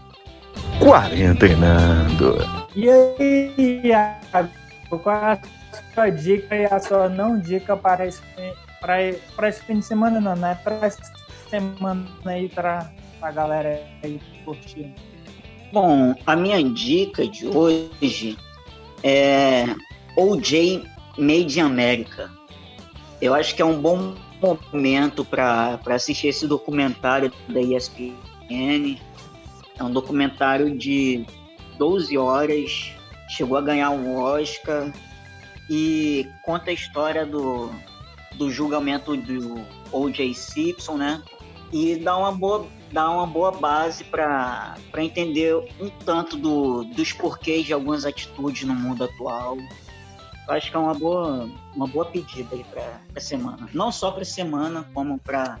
Quarentenando. 0.80 2.38
E 2.74 2.90
aí, 2.90 3.80
Iago, 3.84 4.50
qual 5.00 5.16
é 5.16 5.32
a 5.34 5.40
sua 5.94 6.10
dica 6.10 6.56
e 6.56 6.64
a 6.64 6.80
sua 6.80 7.08
não 7.08 7.38
dica 7.38 7.76
para 7.76 8.08
esse, 8.08 8.20
para, 8.80 8.96
para 9.36 9.48
esse 9.50 9.62
fim 9.62 9.78
de 9.78 9.84
semana, 9.84 10.20
não, 10.20 10.34
né? 10.34 10.58
Para 10.64 10.84
essa 10.84 11.00
semana 11.48 12.08
aí, 12.24 12.48
para 12.48 12.90
a 13.22 13.30
galera 13.30 13.80
aí 14.02 14.20
curtir. 14.44 14.92
Bom, 15.72 16.12
a 16.26 16.34
minha 16.34 16.60
dica 16.60 17.24
de 17.24 17.46
hoje 17.46 18.36
é 19.04 19.66
OJ 20.16 20.84
Made 21.16 21.60
in 21.60 21.62
America. 21.62 22.28
Eu 23.22 23.32
acho 23.32 23.54
que 23.54 23.62
é 23.62 23.64
um 23.64 23.80
bom 23.80 24.16
momento 24.44 25.24
para 25.24 25.78
assistir 25.88 26.28
esse 26.28 26.46
documentário 26.46 27.32
da 27.48 27.60
ESPN. 27.60 28.98
É 29.78 29.82
um 29.82 29.90
documentário 29.90 30.76
de 30.76 31.24
12 31.78 32.16
horas, 32.16 32.92
chegou 33.28 33.56
a 33.56 33.60
ganhar 33.60 33.90
um 33.90 34.16
Oscar 34.16 34.92
e 35.68 36.28
conta 36.42 36.70
a 36.70 36.74
história 36.74 37.24
do, 37.24 37.70
do 38.36 38.50
julgamento 38.50 39.16
do 39.16 39.64
O.J. 39.90 40.34
Simpson, 40.34 40.96
né? 40.96 41.22
E 41.72 41.96
dá 41.96 42.16
uma 42.16 42.30
boa, 42.30 42.66
dá 42.92 43.10
uma 43.10 43.26
boa 43.26 43.50
base 43.50 44.04
para 44.04 44.76
entender 44.98 45.54
um 45.80 45.88
tanto 46.04 46.36
do, 46.36 46.84
dos 46.84 47.12
porquês 47.12 47.66
de 47.66 47.72
algumas 47.72 48.04
atitudes 48.04 48.64
no 48.64 48.74
mundo 48.74 49.04
atual. 49.04 49.56
Eu 50.46 50.54
acho 50.54 50.70
que 50.70 50.76
é 50.76 50.80
uma 50.80 50.94
boa, 50.94 51.48
uma 51.74 51.86
boa 51.86 52.04
pedida 52.04 52.54
aí 52.54 52.64
para 52.64 53.00
a 53.16 53.20
semana. 53.20 53.68
Não 53.72 53.90
só 53.90 54.10
para 54.10 54.24
semana, 54.24 54.84
como 54.92 55.18
para 55.18 55.58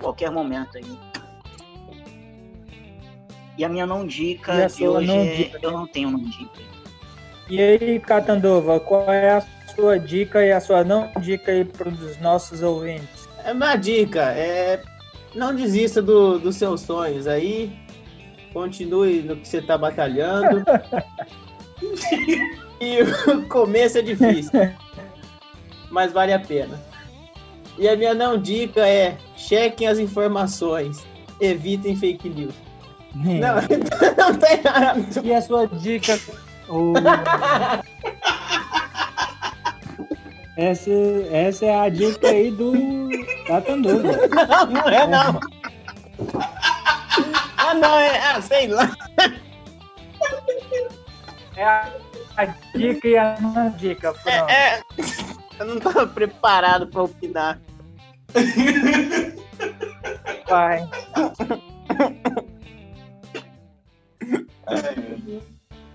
qualquer 0.00 0.30
momento 0.30 0.78
aí. 0.78 0.98
E 3.58 3.64
a 3.64 3.68
minha 3.68 3.86
não 3.86 4.06
dica 4.06 4.66
de 4.66 4.86
hoje 4.86 5.06
não 5.06 5.14
é, 5.20 5.34
dica? 5.34 5.58
eu 5.62 5.70
não 5.70 5.86
tenho 5.86 6.10
não 6.10 6.22
dica. 6.22 6.60
E 7.48 7.60
aí, 7.60 8.00
Catandova, 8.00 8.80
qual 8.80 9.10
é 9.10 9.30
a 9.30 9.46
sua 9.74 9.98
dica 9.98 10.44
e 10.44 10.50
a 10.50 10.60
sua 10.60 10.82
não 10.82 11.10
dica 11.20 11.52
aí 11.52 11.64
para 11.64 11.88
os 11.88 12.18
nossos 12.18 12.62
ouvintes? 12.62 13.28
É 13.44 13.52
uma 13.52 13.76
dica, 13.76 14.32
é 14.32 14.82
não 15.34 15.54
desista 15.54 16.02
do, 16.02 16.38
dos 16.38 16.56
seus 16.56 16.80
sonhos 16.80 17.26
aí, 17.26 17.78
continue 18.52 19.22
no 19.22 19.36
que 19.36 19.46
você 19.46 19.58
está 19.58 19.76
batalhando. 19.78 20.64
e 22.80 23.02
o 23.30 23.42
começo 23.48 23.98
é 23.98 24.02
difícil, 24.02 24.50
mas 25.90 26.12
vale 26.12 26.32
a 26.32 26.38
pena. 26.38 26.80
E 27.78 27.88
a 27.88 27.96
minha 27.96 28.14
não 28.14 28.38
dica 28.38 28.86
é 28.86 29.16
chequem 29.36 29.86
as 29.86 29.98
informações, 29.98 31.04
evitem 31.40 31.94
fake 31.96 32.28
news. 32.30 32.54
Não, 33.14 33.56
não 34.18 34.36
tem 34.38 34.62
nada. 34.62 35.04
E 35.24 35.34
a 35.34 35.40
sua 35.42 35.66
dica? 35.66 36.18
O- 36.68 36.92
Essa, 40.56 40.90
essa 41.30 41.66
é 41.66 41.74
a 41.80 41.88
dica 41.90 42.28
aí 42.28 42.50
do 42.50 42.72
Catanduva. 43.46 44.12
Não, 44.48 44.66
não 44.66 44.88
é 44.88 45.06
não. 45.06 45.40
Ah, 47.58 47.74
não, 47.74 47.98
é. 47.98 48.18
Ah, 48.20 48.40
sei 48.40 48.68
lá. 48.68 48.90
É 51.56 51.62
a 51.64 51.90
dica 52.44 53.08
e 53.08 53.16
a 53.16 53.40
não 53.40 53.70
dica. 53.70 54.12
Pronto. 54.12 54.50
É, 54.50 54.82
eu 55.58 55.66
não 55.66 55.78
tava 55.80 56.06
preparado 56.06 56.86
pra 56.88 57.02
opinar. 57.02 57.60
Vai. 60.48 60.88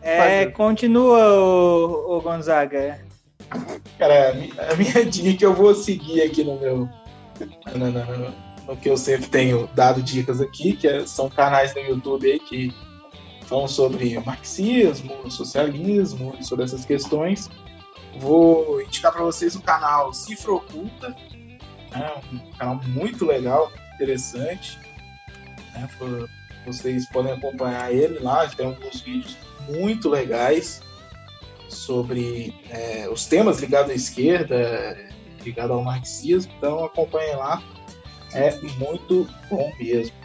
É, 0.01 0.45
continua, 0.47 1.19
o, 1.39 2.21
Gonzaga. 2.21 2.99
Cara, 3.99 4.31
a 4.31 4.75
minha 4.75 5.05
dica 5.05 5.43
eu 5.45 5.53
vou 5.53 5.75
seguir 5.75 6.21
aqui 6.23 6.43
no 6.43 6.59
meu. 6.59 6.89
No, 7.75 7.91
no- 7.91 7.91
no- 7.91 8.51
no 8.67 8.77
que 8.77 8.89
eu 8.89 8.95
sempre 8.97 9.27
tenho 9.27 9.67
dado 9.73 10.01
dicas 10.01 10.39
aqui, 10.39 10.73
que 10.73 10.87
é- 10.87 11.05
são 11.05 11.29
canais 11.29 11.73
no 11.75 11.81
YouTube 11.81 12.31
aí 12.31 12.39
que 12.39 12.73
falam 13.51 13.67
sobre 13.67 14.17
marxismo, 14.21 15.29
socialismo, 15.29 16.33
sobre 16.41 16.63
essas 16.63 16.85
questões. 16.85 17.49
Vou 18.17 18.81
indicar 18.81 19.11
para 19.11 19.23
vocês 19.23 19.55
o 19.55 19.61
canal 19.61 20.13
Cifra 20.13 20.53
Oculta, 20.53 21.09
né, 21.91 22.21
um 22.31 22.51
canal 22.53 22.79
muito 22.87 23.25
legal, 23.25 23.69
interessante. 23.93 24.79
né, 25.73 25.89
vocês 26.65 27.09
podem 27.09 27.33
acompanhar 27.33 27.93
ele 27.93 28.19
lá, 28.19 28.47
tem 28.47 28.67
alguns 28.67 29.01
vídeos 29.01 29.35
muito 29.67 30.07
legais 30.07 30.81
sobre 31.67 32.55
é, 32.69 33.09
os 33.09 33.25
temas 33.25 33.59
ligados 33.59 33.91
à 33.91 33.93
esquerda, 33.93 34.97
ligado 35.43 35.73
ao 35.73 35.83
marxismo, 35.83 36.53
então 36.57 36.85
acompanhem 36.85 37.35
lá, 37.35 37.61
é 38.33 38.55
muito 38.77 39.27
bom 39.49 39.73
mesmo. 39.77 40.20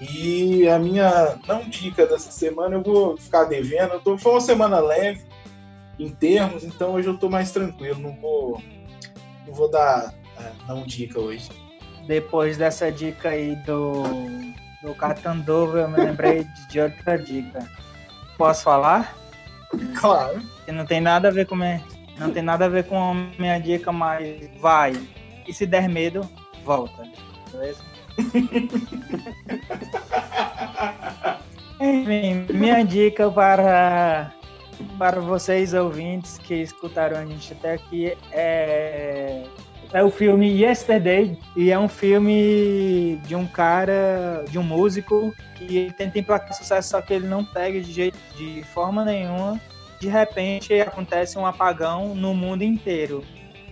E 0.00 0.68
a 0.68 0.78
minha 0.78 1.38
não 1.46 1.68
dica 1.68 2.06
dessa 2.06 2.30
semana 2.30 2.76
eu 2.76 2.82
vou 2.82 3.16
ficar 3.16 3.44
devendo, 3.44 3.94
eu 3.94 4.00
tô, 4.00 4.18
foi 4.18 4.32
uma 4.32 4.40
semana 4.40 4.78
leve 4.78 5.24
em 5.98 6.10
termos, 6.10 6.64
então 6.64 6.92
hoje 6.92 7.08
eu 7.08 7.16
tô 7.16 7.30
mais 7.30 7.50
tranquilo, 7.50 7.98
não 7.98 8.14
vou, 8.16 8.62
não 9.46 9.54
vou 9.54 9.70
dar 9.70 10.12
é, 10.38 10.52
não 10.68 10.82
dica 10.82 11.18
hoje. 11.18 11.48
Depois 12.06 12.56
dessa 12.56 12.92
dica 12.92 13.30
aí 13.30 13.56
do, 13.56 14.02
do 14.82 14.94
Catanduva, 14.94 15.80
eu 15.80 15.88
me 15.88 15.96
lembrei 15.96 16.44
de, 16.44 16.68
de 16.68 16.80
outra 16.80 17.18
dica. 17.18 17.66
Posso 18.36 18.62
falar? 18.62 19.16
Claro. 19.98 20.40
Que 20.64 20.72
não 20.72 20.84
tem 20.84 21.00
nada 21.00 21.28
a 21.28 21.30
ver 21.30 21.46
com 21.46 21.56
minha, 21.56 21.82
não 22.18 22.30
tem 22.30 22.42
nada 22.42 22.66
a 22.66 22.68
ver 22.68 22.84
com 22.84 22.96
a 22.96 23.14
minha 23.14 23.58
dica, 23.58 23.90
mas 23.90 24.48
vai. 24.60 24.92
E 25.46 25.52
se 25.52 25.66
der 25.66 25.88
medo, 25.88 26.28
volta. 26.64 27.02
Beleza? 27.50 27.95
Enfim, 31.80 32.46
minha 32.52 32.82
dica 32.84 33.30
para 33.30 34.32
para 34.98 35.20
vocês 35.20 35.72
ouvintes 35.72 36.36
que 36.38 36.54
escutaram 36.54 37.16
a 37.18 37.24
gente 37.24 37.54
até 37.54 37.74
aqui 37.74 38.16
é 38.30 39.42
é 39.92 40.02
o 40.02 40.10
filme 40.10 40.62
Yesterday 40.62 41.38
e 41.56 41.70
é 41.70 41.78
um 41.78 41.88
filme 41.88 43.20
de 43.24 43.34
um 43.34 43.46
cara, 43.46 44.44
de 44.50 44.58
um 44.58 44.62
músico 44.62 45.34
que 45.54 45.76
ele 45.76 45.92
tenta 45.92 46.18
emplacar 46.18 46.52
sucesso, 46.54 46.90
só 46.90 47.00
que 47.00 47.14
ele 47.14 47.26
não 47.26 47.44
pega 47.44 47.80
de 47.80 47.92
jeito, 47.92 48.18
de 48.36 48.62
forma 48.74 49.04
nenhuma. 49.04 49.60
De 50.00 50.08
repente 50.08 50.74
acontece 50.80 51.38
um 51.38 51.46
apagão 51.46 52.14
no 52.14 52.34
mundo 52.34 52.62
inteiro 52.62 53.24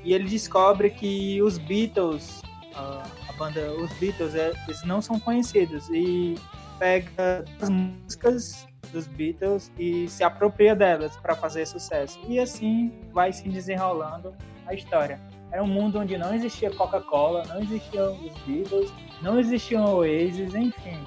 e 0.02 0.14
ele 0.14 0.28
descobre 0.28 0.90
que 0.90 1.42
os 1.42 1.58
Beatles, 1.58 2.40
a 2.74 3.02
banda, 3.36 3.72
os 3.72 3.92
Beatles, 3.94 4.34
é, 4.34 4.52
eles 4.66 4.82
não 4.84 5.00
são 5.00 5.18
conhecidos 5.18 5.88
e 5.90 6.34
pega 6.78 7.44
as 7.60 7.68
músicas 7.68 8.66
dos 8.92 9.06
Beatles 9.06 9.72
e 9.78 10.08
se 10.08 10.22
apropria 10.22 10.74
delas 10.74 11.16
para 11.16 11.34
fazer 11.34 11.66
sucesso 11.66 12.18
e 12.28 12.38
assim 12.38 12.92
vai 13.12 13.32
se 13.32 13.48
desenrolando 13.48 14.34
a 14.66 14.74
história. 14.74 15.20
Era 15.50 15.62
um 15.62 15.68
mundo 15.68 16.00
onde 16.00 16.18
não 16.18 16.34
existia 16.34 16.70
Coca-Cola, 16.70 17.44
não 17.48 17.60
existiam 17.60 18.12
os 18.12 18.32
Beatles, 18.42 18.92
não 19.22 19.38
existiam 19.38 19.84
Oasis, 19.84 20.54
enfim. 20.54 20.98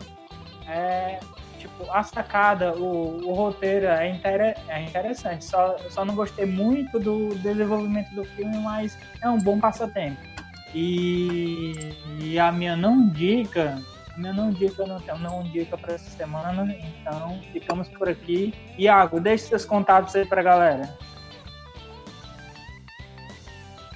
É, 0.68 1.20
tipo, 1.60 1.92
a 1.92 2.04
sacada, 2.04 2.74
o, 2.74 3.26
o 3.26 3.34
roteiro 3.34 3.88
é, 3.88 4.10
inter, 4.10 4.56
é 4.70 4.84
interessante. 4.84 5.44
Só, 5.44 5.78
só 5.90 6.06
não 6.06 6.16
gostei 6.16 6.46
muito 6.46 7.00
do 7.00 7.36
desenvolvimento 7.36 8.14
do 8.16 8.24
filme, 8.24 8.58
mas 8.60 8.98
é 9.22 9.30
um 9.30 9.38
bom 9.38 9.60
passatempo. 9.60 10.37
E, 10.74 11.74
e 12.20 12.40
a 12.40 12.52
minha 12.52 12.76
não 12.76 13.10
dica, 13.10 13.82
a 14.14 14.20
minha 14.20 14.34
não 14.34 14.52
dica, 14.52 14.86
não 14.86 15.00
tenho 15.00 15.18
não 15.20 15.44
dica 15.44 15.78
para 15.78 15.94
essa 15.94 16.10
semana, 16.10 16.76
então 16.76 17.40
ficamos 17.52 17.88
por 17.90 18.10
aqui. 18.10 18.54
Iago, 18.78 19.20
deixe 19.20 19.46
seus 19.46 19.66
contatos 19.66 20.16
aí 20.16 20.26
pra 20.26 20.42
galera. 20.42 20.98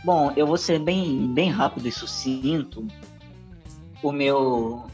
Bom, 0.03 0.31
eu 0.35 0.47
vou 0.47 0.57
ser 0.57 0.79
bem, 0.79 1.31
bem 1.33 1.49
rápido 1.49 1.87
e 1.87 1.91
sucinto. 1.91 2.87
O 4.01 4.11
meu, 4.11 4.87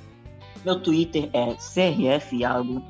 meu 0.65 0.82
Twitter 0.82 1.30
é 1.32 1.55
CRF 1.55 2.36
Iago. 2.36 2.84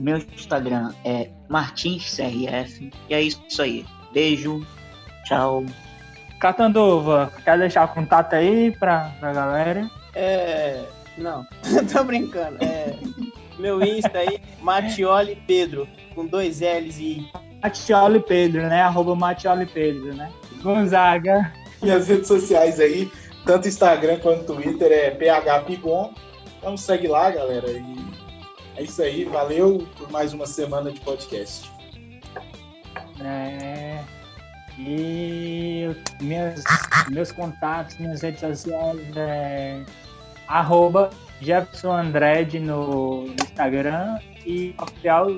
Meu 0.00 0.16
Instagram 0.16 0.92
é 1.04 1.30
MartinsCRF. 1.48 2.90
E 3.08 3.14
é 3.14 3.22
isso 3.22 3.62
aí. 3.62 3.86
Beijo. 4.12 4.66
Tchau. 5.24 5.64
Catanduva, 6.40 7.30
quer 7.44 7.58
deixar 7.58 7.84
o 7.84 7.88
contato 7.88 8.32
aí 8.32 8.74
pra, 8.78 9.12
pra 9.20 9.32
galera? 9.32 9.90
É. 10.14 10.82
Não, 11.18 11.46
tô 11.92 12.02
brincando. 12.02 12.56
É, 12.64 12.96
meu 13.58 13.82
Insta 13.82 14.18
aí, 14.18 14.40
Matioli 14.60 15.36
Pedro, 15.46 15.86
com 16.14 16.26
dois 16.26 16.60
L's 16.60 16.98
e. 16.98 17.30
Matioli 17.62 18.20
Pedro, 18.20 18.62
né? 18.62 18.80
Arroba 18.80 19.14
Matioli 19.14 19.66
Pedro, 19.66 20.14
né? 20.14 20.32
Gonzaga. 20.62 21.52
Minhas 21.82 22.08
redes 22.08 22.26
sociais 22.26 22.80
aí, 22.80 23.10
tanto 23.44 23.68
Instagram 23.68 24.18
quanto 24.20 24.54
Twitter, 24.54 24.90
é 24.90 25.10
phpigon. 25.10 26.14
Então 26.58 26.74
segue 26.76 27.06
lá, 27.06 27.30
galera. 27.30 27.70
E 27.70 27.96
é 28.76 28.82
isso 28.82 29.02
aí. 29.02 29.24
Valeu 29.24 29.86
por 29.98 30.10
mais 30.10 30.32
uma 30.32 30.46
semana 30.46 30.90
de 30.90 31.00
podcast. 31.00 31.70
É, 33.22 34.02
e 34.86 35.94
meus, 36.22 36.64
meus 37.10 37.32
contatos, 37.32 37.98
minhas 37.98 38.22
redes 38.22 38.40
sociais 38.40 39.16
é 39.16 39.82
arroba 40.48 41.10
Jefferson 41.40 41.92
Andrade 41.92 42.58
no 42.58 43.26
Instagram 43.42 44.18
e 44.44 44.74
oficial 44.80 45.28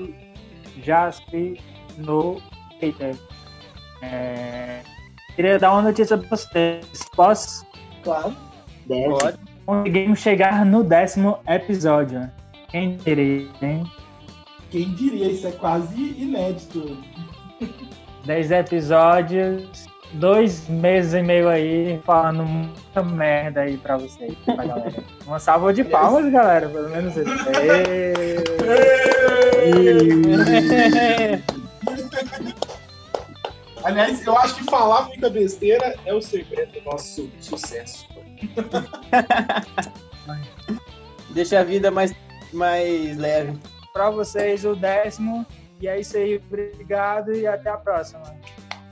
Jasper 0.81 1.59
no 1.97 2.41
Twitter. 2.79 3.15
É, 4.01 4.81
queria 5.35 5.59
dar 5.59 5.73
uma 5.73 5.83
notícia 5.83 6.17
para 6.17 6.29
vocês. 6.29 6.85
Posso? 7.15 7.65
Claro. 8.03 8.35
Deve. 8.87 9.09
Pode. 9.09 9.39
Conseguimos 9.65 10.19
chegar 10.19 10.65
no 10.65 10.83
décimo 10.83 11.39
episódio. 11.47 12.29
Quem 12.69 12.97
diria, 12.97 13.47
hein? 13.61 13.83
Quem 14.71 14.93
diria, 14.95 15.31
isso 15.31 15.47
é 15.47 15.51
quase 15.51 15.95
inédito. 15.95 16.97
10 18.25 18.51
episódios, 18.51 19.85
dois 20.13 20.67
meses 20.69 21.13
e 21.13 21.21
meio 21.21 21.49
aí, 21.49 21.99
falando 22.05 22.43
muita 22.45 23.03
merda 23.03 23.61
aí 23.61 23.77
pra 23.77 23.97
vocês, 23.97 24.33
pra 24.45 24.65
galera. 24.65 25.03
Uma 25.27 25.39
salva 25.39 25.73
de 25.73 25.83
palmas, 25.83 26.31
galera, 26.31 26.69
pelo 26.69 26.89
menos 26.89 27.15
isso. 27.17 27.29
Aliás, 33.83 34.25
eu 34.25 34.37
acho 34.37 34.55
que 34.55 34.63
falar 34.65 35.07
muita 35.07 35.29
besteira 35.29 35.95
é 36.05 36.13
o 36.13 36.21
segredo 36.21 36.71
do 36.71 36.81
nosso 36.83 37.15
su- 37.15 37.57
sucesso. 37.57 38.07
Deixa 41.31 41.59
a 41.59 41.63
vida 41.63 41.91
mais, 41.91 42.13
mais 42.53 43.17
leve. 43.17 43.57
Pra 43.91 44.09
vocês 44.09 44.63
o 44.63 44.75
décimo. 44.75 45.45
E 45.83 45.87
é 45.89 45.99
isso 45.99 46.15
aí, 46.15 46.37
obrigado 46.37 47.33
e 47.33 47.45
até 47.45 47.69
a 47.69 47.75
próxima. 47.75 48.23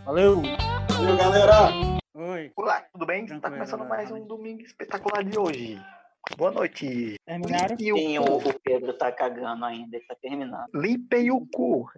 Valeu! 0.04 0.42
Valeu, 0.90 1.18
galera! 1.18 1.70
Oi. 2.14 2.52
Olá, 2.54 2.86
tudo 2.92 3.06
bem? 3.06 3.22
Tá 3.26 3.28
Tranquilo, 3.40 3.54
começando 3.54 3.80
galera. 3.88 3.96
mais 3.96 4.12
um 4.12 4.28
domingo 4.28 4.62
espetacular 4.64 5.24
de 5.24 5.40
hoje. 5.40 5.82
Boa 6.38 6.52
noite. 6.52 7.16
Terminaram? 7.26 7.78
Limpem 7.80 7.94
o 7.94 7.98
Sim, 7.98 8.18
cu. 8.18 8.30
o, 8.30 8.50
o 8.50 8.60
Pedro 8.60 8.94
tá 8.98 9.10
cagando 9.10 9.64
ainda, 9.64 9.96
ele 9.96 10.06
tá 10.06 10.16
terminando. 10.22 10.68
Limpem 10.76 11.32
o 11.32 11.48
cu. 11.48 11.90